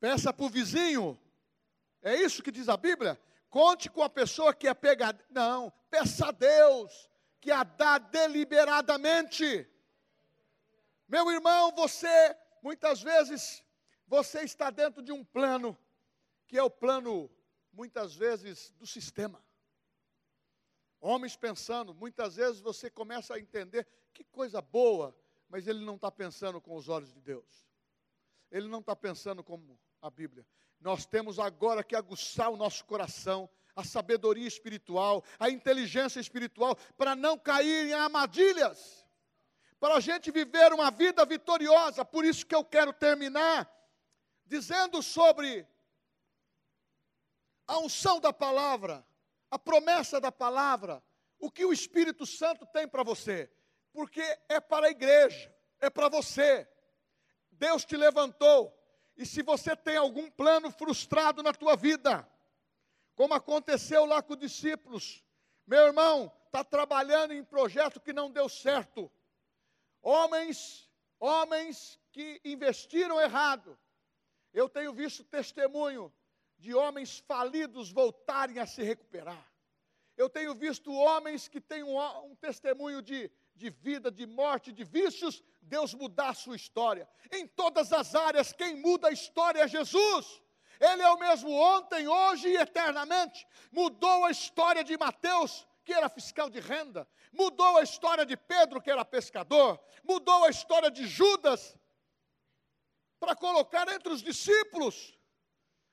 peça 0.00 0.32
para 0.32 0.46
o 0.46 0.48
vizinho. 0.48 1.20
É 2.02 2.16
isso 2.16 2.42
que 2.42 2.50
diz 2.50 2.68
a 2.68 2.76
Bíblia? 2.76 3.20
Conte 3.50 3.90
com 3.90 4.02
a 4.02 4.08
pessoa 4.08 4.54
que 4.54 4.66
é 4.66 4.74
pegada. 4.74 5.22
Não, 5.30 5.70
peça 5.90 6.28
a 6.28 6.32
Deus 6.32 7.08
que 7.40 7.50
a 7.50 7.62
dá 7.62 7.98
deliberadamente. 7.98 9.68
Meu 11.06 11.30
irmão, 11.30 11.72
você 11.72 12.36
muitas 12.62 13.02
vezes 13.02 13.62
você 14.06 14.42
está 14.42 14.70
dentro 14.70 15.02
de 15.02 15.12
um 15.12 15.24
plano, 15.24 15.78
que 16.46 16.58
é 16.58 16.62
o 16.62 16.70
plano, 16.70 17.30
muitas 17.72 18.14
vezes, 18.14 18.70
do 18.70 18.86
sistema. 18.86 19.42
Homens 21.00 21.36
pensando, 21.36 21.94
muitas 21.94 22.36
vezes 22.36 22.60
você 22.60 22.90
começa 22.90 23.34
a 23.34 23.40
entender 23.40 23.86
que 24.12 24.24
coisa 24.24 24.60
boa. 24.60 25.16
mas 25.48 25.66
ele 25.66 25.84
não 25.84 25.96
está 25.96 26.12
pensando 26.12 26.60
com 26.60 26.76
os 26.76 26.88
olhos 26.88 27.12
de 27.12 27.20
Deus. 27.20 27.66
Ele 28.52 28.68
não 28.68 28.78
está 28.78 28.94
pensando 28.94 29.42
como 29.42 29.76
a 30.00 30.10
Bíblia. 30.10 30.46
Nós 30.80 31.04
temos 31.04 31.38
agora 31.38 31.84
que 31.84 31.94
aguçar 31.94 32.50
o 32.50 32.56
nosso 32.56 32.84
coração, 32.84 33.48
a 33.76 33.84
sabedoria 33.84 34.48
espiritual, 34.48 35.22
a 35.38 35.50
inteligência 35.50 36.20
espiritual, 36.20 36.76
para 36.96 37.14
não 37.14 37.38
cair 37.38 37.88
em 37.88 37.92
armadilhas, 37.92 39.06
para 39.78 39.94
a 39.94 40.00
gente 40.00 40.30
viver 40.30 40.72
uma 40.72 40.90
vida 40.90 41.24
vitoriosa. 41.24 42.04
Por 42.04 42.24
isso 42.24 42.46
que 42.46 42.54
eu 42.54 42.64
quero 42.64 42.92
terminar 42.92 43.70
dizendo 44.46 45.02
sobre 45.02 45.66
a 47.66 47.78
unção 47.78 48.18
da 48.18 48.32
palavra, 48.32 49.06
a 49.50 49.58
promessa 49.58 50.20
da 50.20 50.32
palavra, 50.32 51.02
o 51.38 51.50
que 51.50 51.64
o 51.64 51.72
Espírito 51.72 52.26
Santo 52.26 52.66
tem 52.66 52.88
para 52.88 53.04
você, 53.04 53.50
porque 53.92 54.22
é 54.48 54.60
para 54.60 54.88
a 54.88 54.90
igreja, 54.90 55.54
é 55.78 55.88
para 55.88 56.08
você. 56.08 56.68
Deus 57.52 57.84
te 57.84 57.96
levantou, 57.96 58.76
e 59.20 59.26
se 59.26 59.42
você 59.42 59.76
tem 59.76 59.98
algum 59.98 60.30
plano 60.30 60.70
frustrado 60.70 61.42
na 61.42 61.52
tua 61.52 61.76
vida, 61.76 62.26
como 63.14 63.34
aconteceu 63.34 64.06
lá 64.06 64.22
com 64.22 64.32
os 64.32 64.38
discípulos, 64.38 65.22
meu 65.66 65.80
irmão, 65.80 66.32
está 66.46 66.64
trabalhando 66.64 67.34
em 67.34 67.44
projeto 67.44 68.00
que 68.00 68.14
não 68.14 68.30
deu 68.30 68.48
certo. 68.48 69.12
Homens, 70.00 70.88
homens 71.18 72.00
que 72.10 72.40
investiram 72.42 73.20
errado. 73.20 73.78
Eu 74.54 74.70
tenho 74.70 74.90
visto 74.94 75.22
testemunho 75.22 76.10
de 76.56 76.74
homens 76.74 77.18
falidos 77.18 77.92
voltarem 77.92 78.58
a 78.58 78.64
se 78.64 78.82
recuperar. 78.82 79.52
Eu 80.16 80.30
tenho 80.30 80.54
visto 80.54 80.90
homens 80.90 81.46
que 81.46 81.60
têm 81.60 81.82
um, 81.82 81.98
um 82.24 82.34
testemunho 82.36 83.02
de, 83.02 83.30
de 83.60 83.70
vida, 83.70 84.10
de 84.10 84.26
morte, 84.26 84.72
de 84.72 84.84
vícios, 84.84 85.42
Deus 85.60 85.92
mudar 85.92 86.30
a 86.30 86.34
sua 86.34 86.56
história. 86.56 87.08
Em 87.30 87.46
todas 87.46 87.92
as 87.92 88.14
áreas, 88.14 88.52
quem 88.52 88.74
muda 88.76 89.08
a 89.08 89.12
história 89.12 89.60
é 89.62 89.68
Jesus. 89.68 90.42
Ele 90.80 91.02
é 91.02 91.10
o 91.10 91.18
mesmo 91.18 91.50
ontem, 91.50 92.08
hoje 92.08 92.48
e 92.48 92.56
eternamente. 92.56 93.46
Mudou 93.70 94.24
a 94.24 94.30
história 94.30 94.82
de 94.82 94.96
Mateus, 94.96 95.66
que 95.84 95.92
era 95.92 96.08
fiscal 96.08 96.48
de 96.48 96.58
renda. 96.58 97.06
Mudou 97.30 97.76
a 97.76 97.82
história 97.82 98.24
de 98.24 98.36
Pedro, 98.36 98.80
que 98.80 98.90
era 98.90 99.04
pescador. 99.04 99.78
Mudou 100.02 100.44
a 100.44 100.50
história 100.50 100.90
de 100.90 101.06
Judas, 101.06 101.76
para 103.20 103.36
colocar 103.36 103.86
entre 103.88 104.10
os 104.10 104.22
discípulos 104.22 105.20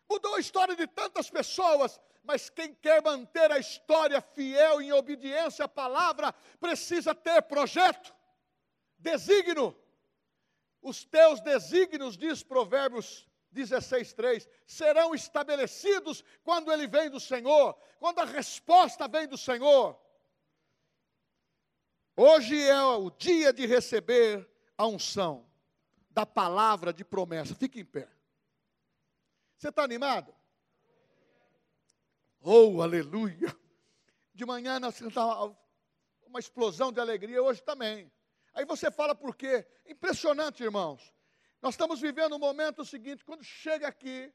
mudou 0.09 0.36
a 0.36 0.39
história 0.39 0.76
de 0.76 0.88
tantas 0.88 1.30
pessoas, 1.30 1.99
mas 2.28 2.50
quem 2.50 2.76
quer 2.76 3.02
manter 3.02 3.50
a 3.54 3.58
história 3.58 4.20
fiel 4.20 4.82
em 4.82 4.92
obediência 4.92 5.64
à 5.64 5.68
palavra, 5.68 6.34
precisa 6.60 7.16
ter 7.16 7.42
projeto, 7.44 8.14
desígnio. 9.00 9.74
Os 10.82 11.06
teus 11.06 11.40
desígnios, 11.40 12.18
diz 12.18 12.44
Provérbios 12.44 13.26
16:3, 13.54 14.46
serão 14.66 15.16
estabelecidos 15.16 16.22
quando 16.44 16.70
ele 16.72 16.86
vem 16.86 17.10
do 17.10 17.20
Senhor, 17.20 17.74
quando 17.98 18.20
a 18.20 18.26
resposta 18.26 19.08
vem 19.08 19.26
do 19.26 19.38
Senhor. 19.38 19.98
Hoje 22.14 22.62
é 22.62 22.84
o 22.84 23.10
dia 23.10 23.54
de 23.54 23.66
receber 23.66 24.46
a 24.78 24.86
unção 24.86 25.50
da 26.10 26.26
palavra 26.26 26.92
de 26.92 27.06
promessa. 27.06 27.56
Fique 27.56 27.80
em 27.80 27.86
pé. 27.86 28.10
Você 29.58 29.70
está 29.70 29.84
animado? 29.84 30.37
Oh, 32.50 32.82
aleluia! 32.82 33.54
De 34.34 34.45
manhã 34.45 34.80
nós 34.80 34.98
cantávamos 34.98 35.58
uma 36.26 36.39
explosão 36.39 36.93
de 36.93 37.00
alegria, 37.02 37.43
hoje 37.43 37.62
também. 37.62 38.10
Aí 38.54 38.64
você 38.64 38.89
fala 38.89 39.14
por 39.14 39.36
quê? 39.36 39.68
Impressionante, 39.86 40.64
irmãos. 40.64 41.14
Nós 41.62 41.74
estamos 41.74 42.00
vivendo 42.00 42.38
um 42.38 42.39
momento 42.39 42.86
seguinte, 42.86 43.26
quando 43.26 43.43
chega 43.43 43.89
aqui, 43.89 44.34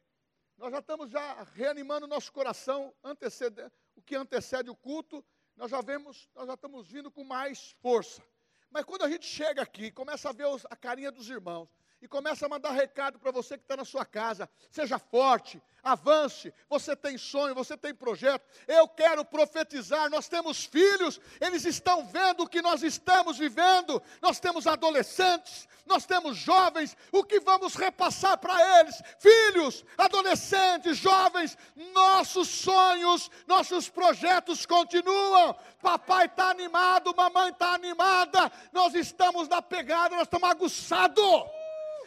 nós 0.59 0.71
já 0.71 0.81
estamos 0.81 1.11
já 1.11 1.43
reanimando 1.55 2.07
nosso 2.07 2.31
coração, 2.31 2.95
antecede, 3.03 3.63
o 3.97 4.03
que 4.03 4.15
antecede 4.15 4.69
o 4.69 4.77
culto, 4.77 5.25
nós 5.57 5.71
já 5.71 5.81
vemos, 5.81 6.29
nós 6.35 6.47
já 6.47 6.53
estamos 6.53 6.87
vindo 6.87 7.11
com 7.11 7.25
mais 7.25 7.75
força. 7.81 8.23
Mas 8.71 8.85
quando 8.85 9.05
a 9.05 9.09
gente 9.09 9.25
chega 9.25 9.63
aqui, 9.63 9.91
começa 9.91 10.29
a 10.29 10.33
ver 10.33 10.49
os, 10.49 10.67
a 10.67 10.77
carinha 10.77 11.11
dos 11.11 11.31
irmãos, 11.31 11.67
e 12.03 12.09
começa 12.09 12.45
a 12.45 12.49
mandar 12.49 12.73
recado 12.73 13.17
para 13.21 13.31
você 13.31 13.57
que 13.57 13.63
está 13.63 13.77
na 13.77 13.85
sua 13.85 14.05
casa. 14.05 14.51
Seja 14.73 14.99
forte, 14.99 15.63
avance. 15.85 16.53
Você 16.69 16.97
tem 16.97 17.17
sonho, 17.17 17.55
você 17.55 17.77
tem 17.77 17.95
projeto. 17.95 18.45
Eu 18.67 18.89
quero 18.89 19.25
profetizar. 19.25 20.11
Nós 20.11 20.29
temos 20.29 20.65
filhos, 20.65 21.21
eles 21.41 21.65
estão 21.65 22.05
vendo 22.05 22.43
o 22.43 22.49
que 22.49 22.61
nós 22.61 22.83
estamos 22.83 23.39
vivendo. 23.39 24.03
Nós 24.21 24.41
temos 24.41 24.67
adolescentes, 24.67 25.69
nós 25.87 26.05
temos 26.05 26.37
jovens. 26.37 26.97
O 27.13 27.23
que 27.23 27.39
vamos 27.39 27.77
repassar 27.77 28.37
para 28.37 28.81
eles? 28.81 29.01
Filhos, 29.21 29.85
adolescentes, 29.97 30.99
jovens, 30.99 31.57
nossos 31.95 32.49
sonhos, 32.49 33.31
nossos 33.47 33.89
projetos 33.89 34.67
continuam. 34.67 35.55
Papai 35.81 36.27
está 36.27 36.51
animado, 36.51 37.15
mamãe 37.15 37.51
está 37.51 37.75
animada. 37.75 38.51
Nós 38.73 38.93
estamos 38.93 39.47
na 39.49 39.63
pegada, 39.63 40.17
nós 40.17 40.27
estamos 40.27 40.51
aguçados. 40.51 41.62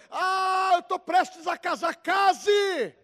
Ah, 0.10 0.72
eu 0.74 0.80
estou 0.80 1.00
prestes 1.00 1.48
a 1.48 1.58
casar, 1.58 1.96
case! 1.96 2.96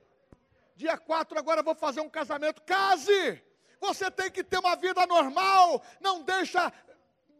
Dia 0.76 0.98
4 0.98 1.38
agora 1.38 1.62
vou 1.62 1.76
fazer 1.76 2.02
um 2.02 2.10
casamento, 2.10 2.62
case! 2.64 3.42
Você 3.80 4.12
tem 4.12 4.30
que 4.30 4.44
ter 4.44 4.60
uma 4.60 4.76
vida 4.76 5.06
normal, 5.08 5.82
não 6.00 6.24
deixa 6.24 6.72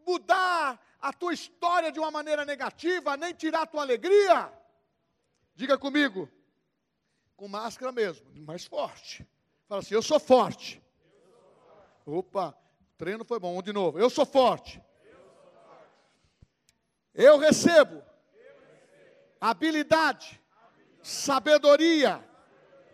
mudar 0.06 0.80
a 1.00 1.12
tua 1.12 1.32
história 1.32 1.92
de 1.92 1.98
uma 1.98 2.10
maneira 2.10 2.44
negativa, 2.44 3.16
nem 3.16 3.32
tirar 3.32 3.62
a 3.62 3.66
tua 3.66 3.82
alegria. 3.82 4.52
Diga 5.54 5.78
comigo, 5.78 6.28
com 7.36 7.48
máscara 7.48 7.92
mesmo, 7.92 8.26
mais 8.34 8.64
forte. 8.64 9.26
Fala 9.68 9.80
assim: 9.80 9.94
Eu 9.94 10.02
sou 10.02 10.18
forte. 10.18 10.82
Opa, 12.04 12.56
treino 12.96 13.24
foi 13.24 13.38
bom. 13.38 13.60
de 13.62 13.72
novo. 13.72 13.98
Eu 13.98 14.10
sou 14.10 14.26
forte. 14.26 14.82
Eu 17.14 17.38
recebo 17.38 18.02
habilidade, 19.42 20.40
sabedoria 21.02 22.24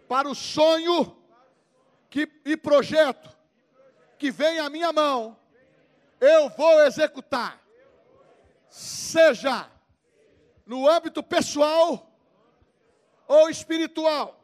para 0.09 0.27
o 0.27 0.35
sonho 0.35 1.15
que, 2.09 2.27
e 2.43 2.57
projeto 2.57 3.37
que 4.19 4.31
vem 4.31 4.59
à 4.59 4.71
minha 4.71 4.91
mão, 4.91 5.39
eu 6.19 6.49
vou 6.49 6.81
executar. 6.85 7.63
Seja 8.71 9.71
no 10.65 10.89
âmbito 10.89 11.23
pessoal 11.23 12.11
ou 13.27 13.51
espiritual. 13.51 14.43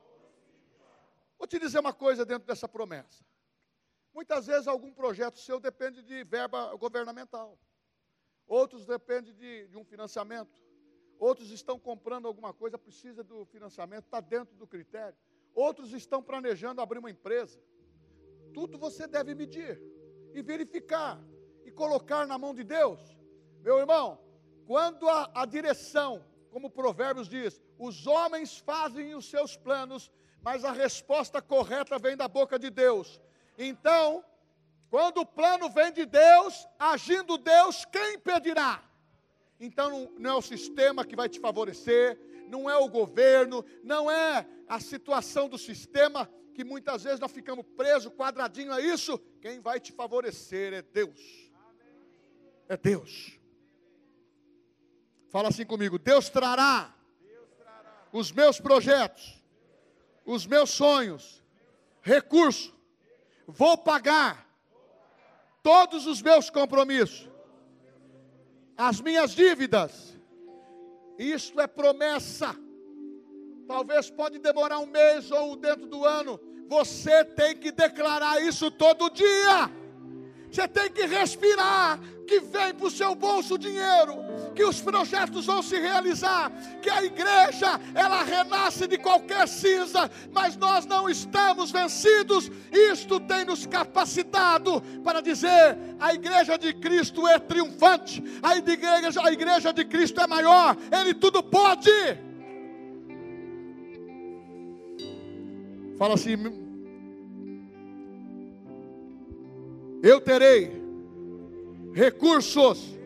Vou 1.38 1.48
te 1.48 1.58
dizer 1.58 1.78
uma 1.78 1.94
coisa 1.94 2.24
dentro 2.26 2.46
dessa 2.46 2.68
promessa. 2.68 3.24
Muitas 4.12 4.46
vezes 4.46 4.68
algum 4.68 4.92
projeto 4.92 5.38
seu 5.38 5.58
depende 5.58 6.02
de 6.02 6.22
verba 6.22 6.74
governamental. 6.76 7.58
Outros 8.46 8.84
dependem 8.84 9.32
de, 9.34 9.68
de 9.68 9.76
um 9.78 9.84
financiamento. 9.84 10.63
Outros 11.18 11.50
estão 11.50 11.78
comprando 11.78 12.26
alguma 12.26 12.52
coisa, 12.52 12.78
precisa 12.78 13.22
do 13.22 13.44
financiamento, 13.46 14.04
está 14.04 14.20
dentro 14.20 14.54
do 14.56 14.66
critério. 14.66 15.16
Outros 15.54 15.92
estão 15.92 16.22
planejando 16.22 16.80
abrir 16.80 16.98
uma 16.98 17.10
empresa. 17.10 17.60
Tudo 18.52 18.78
você 18.78 19.06
deve 19.06 19.34
medir 19.34 19.80
e 20.32 20.42
verificar 20.42 21.22
e 21.64 21.70
colocar 21.70 22.26
na 22.26 22.38
mão 22.38 22.54
de 22.54 22.64
Deus. 22.64 23.00
Meu 23.62 23.78
irmão, 23.78 24.18
quando 24.66 25.08
a, 25.08 25.30
a 25.34 25.46
direção, 25.46 26.24
como 26.50 26.70
Provérbios 26.70 27.28
diz, 27.28 27.60
os 27.78 28.06
homens 28.06 28.58
fazem 28.58 29.14
os 29.14 29.28
seus 29.28 29.56
planos, 29.56 30.10
mas 30.42 30.64
a 30.64 30.72
resposta 30.72 31.40
correta 31.40 31.98
vem 31.98 32.16
da 32.16 32.28
boca 32.28 32.58
de 32.58 32.70
Deus. 32.70 33.20
Então, 33.56 34.24
quando 34.90 35.18
o 35.18 35.26
plano 35.26 35.70
vem 35.70 35.92
de 35.92 36.04
Deus, 36.04 36.68
agindo 36.78 37.38
Deus, 37.38 37.84
quem 37.86 38.14
impedirá? 38.14 38.82
Então 39.58 40.12
não 40.18 40.30
é 40.30 40.34
o 40.34 40.42
sistema 40.42 41.04
que 41.04 41.16
vai 41.16 41.28
te 41.28 41.38
favorecer, 41.38 42.18
não 42.48 42.68
é 42.68 42.76
o 42.76 42.88
governo, 42.88 43.64
não 43.82 44.10
é 44.10 44.46
a 44.68 44.80
situação 44.80 45.48
do 45.48 45.58
sistema 45.58 46.28
que 46.54 46.64
muitas 46.64 47.04
vezes 47.04 47.20
nós 47.20 47.32
ficamos 47.32 47.64
presos, 47.76 48.12
quadradinho 48.12 48.72
a 48.72 48.80
isso. 48.80 49.18
Quem 49.40 49.60
vai 49.60 49.80
te 49.80 49.92
favorecer 49.92 50.72
é 50.72 50.82
Deus. 50.82 51.50
É 52.68 52.76
Deus. 52.76 53.38
Fala 55.28 55.48
assim 55.48 55.66
comigo: 55.66 55.98
Deus 55.98 56.28
trará 56.28 56.94
os 58.12 58.30
meus 58.30 58.60
projetos, 58.60 59.42
os 60.24 60.46
meus 60.46 60.70
sonhos, 60.70 61.42
recursos, 62.00 62.72
vou 63.46 63.76
pagar 63.76 64.48
todos 65.62 66.06
os 66.06 66.22
meus 66.22 66.48
compromissos 66.50 67.33
as 68.76 69.00
minhas 69.00 69.32
dívidas. 69.32 70.18
Isto 71.18 71.60
é 71.60 71.66
promessa. 71.66 72.54
Talvez 73.66 74.10
pode 74.10 74.38
demorar 74.38 74.78
um 74.80 74.86
mês 74.86 75.30
ou 75.30 75.56
dentro 75.56 75.86
do 75.86 76.04
ano. 76.04 76.40
Você 76.68 77.24
tem 77.24 77.56
que 77.56 77.70
declarar 77.70 78.42
isso 78.42 78.70
todo 78.70 79.10
dia. 79.10 79.70
Você 80.50 80.68
tem 80.68 80.90
que 80.90 81.04
respirar 81.04 82.00
que 82.26 82.40
vem 82.40 82.74
para 82.74 82.86
o 82.86 82.90
seu 82.90 83.14
bolso 83.14 83.58
dinheiro. 83.58 84.24
que 84.54 84.64
os 84.64 84.80
projetos 84.80 85.46
vão 85.46 85.62
se 85.62 85.76
realizar, 85.78 86.50
que 86.80 86.88
a 86.88 87.02
igreja 87.02 87.80
ela 87.94 88.22
renasce 88.22 88.86
de 88.86 88.96
qualquer 88.98 89.48
cinza, 89.48 90.10
mas 90.32 90.56
nós 90.56 90.86
não 90.86 91.08
estamos 91.08 91.70
vencidos. 91.70 92.50
Isto 92.72 93.18
tem 93.20 93.44
nos 93.44 93.66
capacitado 93.66 94.80
para 95.02 95.20
dizer: 95.20 95.76
a 95.98 96.14
igreja 96.14 96.56
de 96.56 96.72
Cristo 96.74 97.26
é 97.26 97.38
triunfante, 97.38 98.22
a 98.42 98.56
igreja, 98.56 99.20
a 99.22 99.32
igreja 99.32 99.72
de 99.72 99.84
Cristo 99.84 100.20
é 100.20 100.26
maior, 100.26 100.76
Ele 100.92 101.14
tudo 101.14 101.42
pode. 101.42 101.90
Fala 105.98 106.14
assim, 106.14 106.36
eu 110.02 110.20
terei 110.20 110.83
recursos 111.94 112.98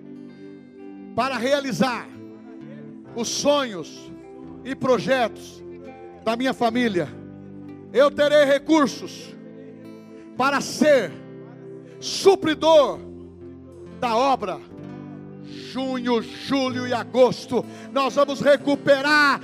para 1.14 1.36
realizar 1.36 2.09
os 3.14 3.28
sonhos 3.28 4.11
e 4.64 4.74
projetos 4.74 5.62
da 6.24 6.36
minha 6.36 6.55
família. 6.55 7.09
Eu 7.93 8.11
terei 8.11 8.45
recursos 8.45 9.34
para 10.36 10.61
ser 10.61 11.12
supridor 12.01 12.99
da 14.01 14.16
obra. 14.16 14.59
Junho, 15.45 16.22
julho 16.22 16.86
e 16.86 16.93
agosto, 16.93 17.64
nós 17.93 18.14
vamos 18.14 18.41
recuperar 18.41 19.41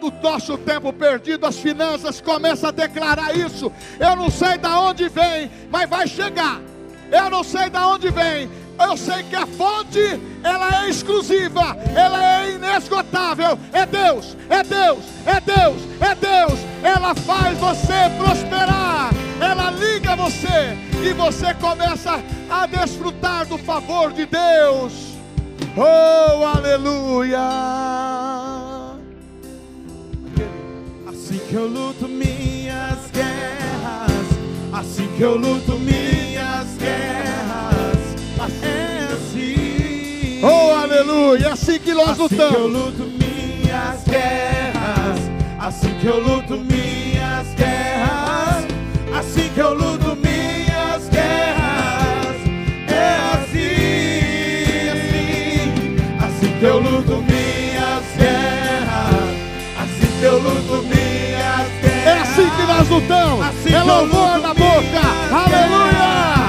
o 0.00 0.22
nosso 0.22 0.56
tempo 0.58 0.92
perdido. 0.92 1.46
As 1.46 1.58
finanças 1.58 2.20
começam 2.20 2.68
a 2.68 2.72
declarar 2.72 3.36
isso. 3.36 3.72
Eu 3.98 4.16
não 4.16 4.30
sei 4.30 4.56
de 4.58 4.68
onde 4.68 5.08
vem, 5.08 5.50
mas 5.70 5.90
vai 5.90 6.06
chegar. 6.06 6.60
Eu 7.10 7.30
não 7.30 7.42
sei 7.42 7.70
de 7.70 7.78
onde 7.78 8.10
vem, 8.10 8.48
eu 8.80 8.96
sei 8.96 9.22
que 9.24 9.36
a 9.36 9.46
fonte, 9.46 10.20
ela 10.42 10.84
é 10.84 10.90
exclusiva, 10.90 11.76
ela 11.94 12.42
é 12.42 12.52
inesgotável. 12.52 13.58
É 13.72 13.84
Deus, 13.84 14.36
é 14.48 14.62
Deus, 14.62 15.04
é 15.26 15.40
Deus, 15.40 15.82
é 16.00 16.14
Deus. 16.14 16.60
Ela 16.82 17.14
faz 17.14 17.58
você 17.58 18.10
prosperar, 18.16 19.10
ela 19.40 19.70
liga 19.70 20.16
você 20.16 20.76
e 21.02 21.12
você 21.12 21.54
começa 21.54 22.22
a 22.50 22.66
desfrutar 22.66 23.46
do 23.46 23.58
favor 23.58 24.12
de 24.12 24.26
Deus. 24.26 25.08
Oh, 25.76 26.44
aleluia! 26.44 27.38
Assim 31.06 31.38
que 31.48 31.54
eu 31.54 31.66
luto 31.66 32.08
minhas 32.08 33.10
guerras, 33.12 34.26
assim 34.72 35.08
que 35.16 35.22
eu 35.22 35.36
luto 35.36 35.72
minhas 35.78 36.66
guerras, 36.78 37.47
assim 41.68 41.78
que 41.80 41.92
nós 41.92 42.10
assim 42.10 42.22
lutamos. 42.22 42.50
que 42.50 42.56
eu 42.56 42.68
luto 42.68 43.02
minhas 43.02 44.04
guerras, 44.04 45.18
assim 45.58 45.94
que 46.00 46.06
eu 46.06 46.18
luto 46.18 46.56
minhas 46.56 47.54
guerras, 47.54 48.66
assim 49.18 49.50
que 49.52 49.60
eu 49.60 49.74
luto 49.74 50.16
minhas 50.16 51.08
guerras, 51.10 52.36
é 52.88 53.18
assim, 53.34 54.88
assim, 54.94 55.96
assim 56.24 56.58
que 56.58 56.64
eu 56.64 56.78
luto 56.78 57.16
minhas 57.18 58.04
guerras, 58.16 59.36
assim 59.78 60.18
que 60.18 60.24
eu 60.24 60.38
luto 60.38 60.82
minhas 60.84 61.68
guerras. 61.82 62.06
É 62.06 62.20
assim 62.22 62.48
que 62.48 62.62
nós 62.62 62.88
lutamos. 62.88 63.46
Assim 63.46 63.74
é 63.74 63.82
louvor 63.82 64.38
na 64.38 64.54
boca. 64.54 65.02
Aleluia! 65.30 66.48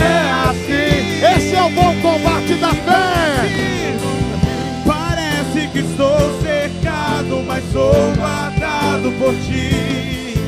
É 0.00 0.50
assim. 0.50 1.36
Esse 1.36 1.54
é 1.54 1.62
o 1.62 1.70
bom 1.70 1.94
combate 2.02 2.54
da 2.54 2.70
fé. 2.70 3.72
Mas 7.52 7.64
sou 7.70 7.92
guardado 8.16 9.12
por 9.18 9.34
ti. 9.34 10.38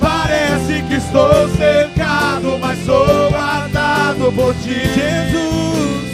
Parece 0.00 0.82
que 0.84 0.94
estou 0.94 1.48
cercado, 1.56 2.58
mas 2.58 2.78
sou 2.86 3.30
guardado 3.30 4.32
por 4.34 4.54
ti. 4.54 4.80
Jesus. 4.94 6.08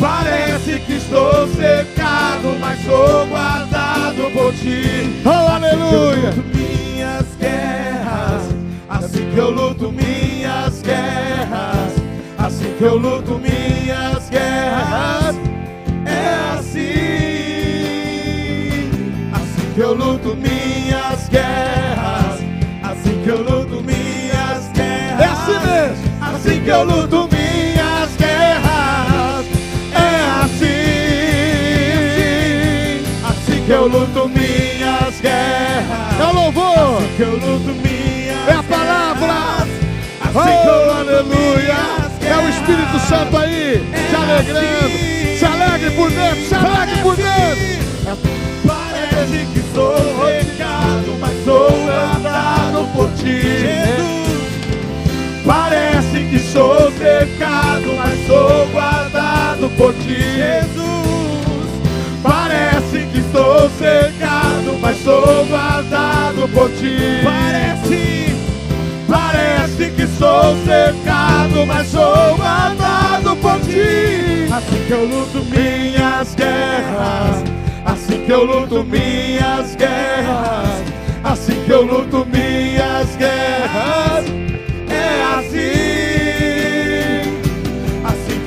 Parece 0.00 0.78
que 0.80 0.94
estou 0.94 1.46
cercado, 1.48 2.56
mas 2.58 2.82
sou 2.84 3.26
guardado 3.26 4.32
por 4.32 4.54
ti. 4.54 5.12
Oh, 5.26 5.50
aleluia! 5.52 6.30
Assim 6.30 6.40
que 6.40 6.56
eu 6.56 6.60
luto 6.60 6.72
minhas 6.72 7.36
guerras, 7.36 8.52
assim 8.98 9.24
que 9.34 9.38
eu 9.38 9.50
luto 9.50 9.92
minhas 9.92 10.82
guerras, 10.82 11.92
assim 12.38 12.74
que 12.78 12.84
eu 12.84 12.96
luto 12.96 13.38
minhas 13.38 13.73
que 26.64 26.70
eu 26.70 26.84
luto 26.84 27.28
minhas 27.30 28.16
guerras, 28.16 29.44
é 29.92 30.44
assim, 30.44 30.74
assim 33.28 33.64
que 33.66 33.70
eu 33.70 33.86
luto 33.86 34.28
minhas 34.28 35.20
guerras 35.20 36.20
É 36.20 36.24
o 36.24 36.32
louvor. 36.32 37.02
que 37.16 37.22
eu 37.22 37.32
luto 37.32 37.70
minhas 37.82 38.48
É 38.48 38.52
a 38.52 38.62
palavra. 38.62 39.34
Assim 40.20 40.36
Oh, 40.36 40.42
que 40.42 40.68
eu 40.68 40.84
luto 40.86 40.90
aleluia! 40.98 41.76
É 42.26 42.36
o 42.38 42.48
Espírito 42.48 42.98
Santo 43.08 43.36
aí, 43.36 43.82
se 44.10 44.16
alegrando. 44.16 45.38
Se 45.38 45.44
alegre 45.44 45.90
por 45.90 46.10
dentro, 46.10 46.44
se 46.48 46.54
alegre 46.54 46.96
por 47.02 47.16
dentro. 47.16 47.74
Parece 48.66 49.46
que 49.52 49.62
sou 49.74 49.94
cercado, 49.96 51.16
mas 51.20 51.44
sou 51.44 51.70
guardado 51.70 52.88
por 52.94 53.10
ti. 53.12 53.42
Jesus. 53.42 54.14
Parece 55.46 55.93
sou 56.54 56.92
cercado, 56.92 57.96
mas 57.96 58.26
sou 58.28 58.68
guardado 58.68 59.68
por 59.76 59.92
ti. 59.94 60.14
Jesus. 60.14 60.84
Parece 62.22 63.06
que 63.12 63.18
estou 63.18 63.68
cercado, 63.70 64.78
mas 64.80 64.96
sou 65.02 65.44
guardado 65.46 66.48
por 66.54 66.70
ti. 66.70 66.96
Parece, 67.24 68.36
parece 69.08 69.90
que 69.90 70.06
sou 70.06 70.56
cercado, 70.64 71.66
mas 71.66 71.88
sou 71.88 72.36
guardado 72.36 73.36
por 73.42 73.60
ti. 73.60 74.46
Assim 74.52 74.84
que 74.86 74.92
eu 74.92 75.04
luto 75.06 75.44
minhas 75.46 76.34
guerras, 76.36 77.42
assim 77.84 78.24
que 78.24 78.30
eu 78.30 78.44
luto 78.44 78.84
minhas 78.84 79.74
guerras, 79.74 80.84
assim 81.24 81.64
que 81.66 81.70
eu 81.72 81.82
luto 81.84 82.24
minhas 82.26 83.16
guerras, 83.16 84.23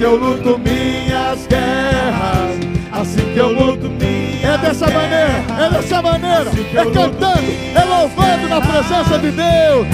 eu 0.07 0.15
luto 0.15 0.57
minhas 0.59 1.45
guerras, 1.47 2.57
assim 2.93 3.33
que 3.33 3.37
eu 3.37 3.51
luto 3.51 3.89
minhas 3.89 4.53
É 4.53 4.57
dessa 4.57 4.85
maneira, 4.85 5.45
é 5.59 5.69
dessa 5.69 6.01
maneira. 6.01 6.49
É 6.73 6.85
cantando, 6.85 7.51
é 7.75 7.83
louvando 7.83 8.47
na 8.47 8.61
presença 8.61 9.19
de 9.19 9.31
Deus. 9.31 9.87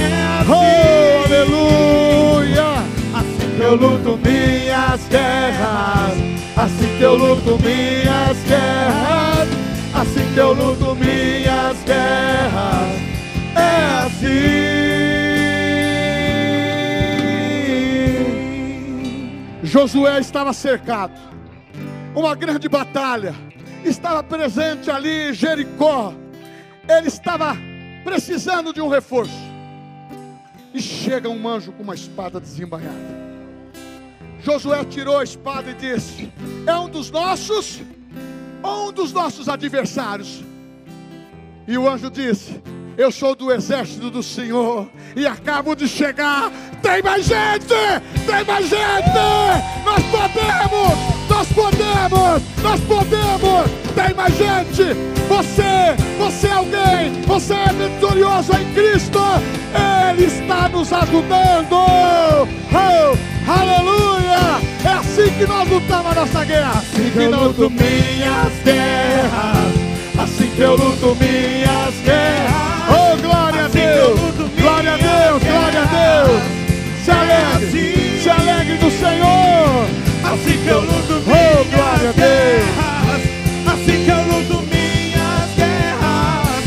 Oh, 0.48 1.26
aleluia! 1.26 2.84
Assim 3.16 3.56
que 3.56 3.62
eu 3.64 3.76
luto 3.76 4.20
minhas 4.24 5.02
guerras, 5.10 6.14
assim 6.58 6.98
que 6.98 7.04
eu 7.04 7.16
luto 7.16 7.60
minhas 7.64 8.38
guerras, 8.48 9.50
assim 9.96 10.32
que 10.32 10.40
eu 10.40 10.54
luto 10.54 10.96
minhas 10.96 11.78
guerras, 11.88 13.00
é 13.56 14.06
assim. 14.06 14.83
Josué 19.74 20.20
estava 20.20 20.54
cercado. 20.54 21.20
Uma 22.14 22.36
grande 22.36 22.70
batalha. 22.70 23.34
Estava 23.84 24.22
presente 24.22 24.92
ali 24.92 25.34
Jericó. 25.34 26.14
Ele 26.88 27.08
estava 27.08 27.58
precisando 28.04 28.72
de 28.72 28.80
um 28.80 28.88
reforço. 28.88 29.34
E 30.76 30.80
chega 30.80 31.28
um 31.28 31.48
anjo 31.48 31.72
com 31.72 31.82
uma 31.82 31.96
espada 31.96 32.40
desembainhada. 32.40 33.24
Josué 34.44 34.86
tirou 34.86 35.18
a 35.18 35.24
espada 35.24 35.72
e 35.72 35.74
disse: 35.74 36.32
É 36.68 36.76
um 36.76 36.88
dos 36.88 37.10
nossos 37.10 37.82
ou 38.62 38.90
um 38.90 38.92
dos 38.92 39.12
nossos 39.12 39.50
adversários? 39.50 40.44
E 41.68 41.76
o 41.80 41.90
anjo 41.90 42.12
disse: 42.12 42.62
Eu 42.96 43.12
sou 43.12 43.34
do 43.34 43.52
exército 43.52 44.12
do 44.12 44.22
Senhor 44.22 44.88
e 45.16 45.26
acabo 45.26 45.74
de 45.74 45.88
chegar. 45.88 46.52
Tem 46.84 47.02
mais 47.02 47.26
gente! 47.26 47.66
Tem 48.26 48.44
mais 48.46 48.70
gente! 48.70 49.10
Nós 49.86 50.04
podemos! 50.12 51.14
Nós 51.30 51.48
podemos! 51.48 52.42
Nós 52.62 52.80
podemos! 52.82 53.72
Tem 53.96 54.14
mais 54.14 54.38
gente! 54.38 54.94
Você, 55.30 55.96
você 56.20 56.48
é 56.48 56.52
alguém! 56.52 57.22
Você 57.26 57.54
é 57.54 57.70
vitorioso 57.70 58.52
em 58.52 58.74
Cristo! 58.74 59.20
Ele 60.12 60.26
está 60.26 60.68
nos 60.68 60.92
ajudando! 60.92 61.74
Oh, 61.74 63.50
aleluia! 63.50 64.60
É 64.84 64.90
assim 64.90 65.32
que 65.38 65.46
nós 65.48 65.70
lutava 65.70 66.10
a 66.12 66.16
nossa 66.16 66.44
guerra. 66.44 66.72
Assim 66.72 67.10
que 67.12 67.24
eu 67.24 67.32
luto 67.32 67.70
minhas 67.70 68.54
guerras. 68.66 69.74
Assim 70.22 70.52
que 70.54 70.62
eu 70.62 70.76
luto 70.76 71.16
minhas 71.16 71.96
guerras. 72.04 72.53
Senhor! 79.14 79.86
Assim 80.24 80.58
que 80.64 80.68
eu 80.70 80.80
luto 80.82 81.14
Oh, 81.28 81.64
minhas 81.66 82.00
Deus. 82.02 82.16
guerras. 82.16 83.22
Assim 83.68 83.98
que 84.04 84.10
eu 84.10 84.22
luto 84.28 84.56
minhas 84.64 85.50
guerras. 85.56 86.64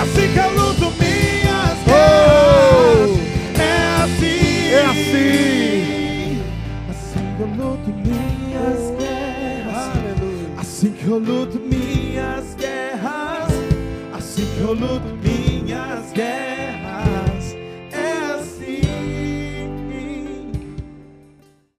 Assim 0.00 0.26
que 0.32 0.38
eu 0.38 0.50
luto 0.54 0.86
minhas 0.98 1.78
guerras. 1.84 3.10
É 3.58 3.62
assim. 4.02 4.40
É 4.72 4.74
assim! 4.86 6.42
Assim 6.90 7.22
que 7.36 7.40
eu 7.42 7.48
luto 7.58 7.90
minhas 7.90 8.82
guerras. 8.98 9.74
Assim 9.76 10.00
que 10.00 10.06
eu 10.08 10.08
luto 10.08 10.08
minhas 10.08 10.08
guerras. 10.08 10.58
Assim 10.58 10.90
que 10.92 11.04
eu 11.06 11.18
luto 11.18 11.39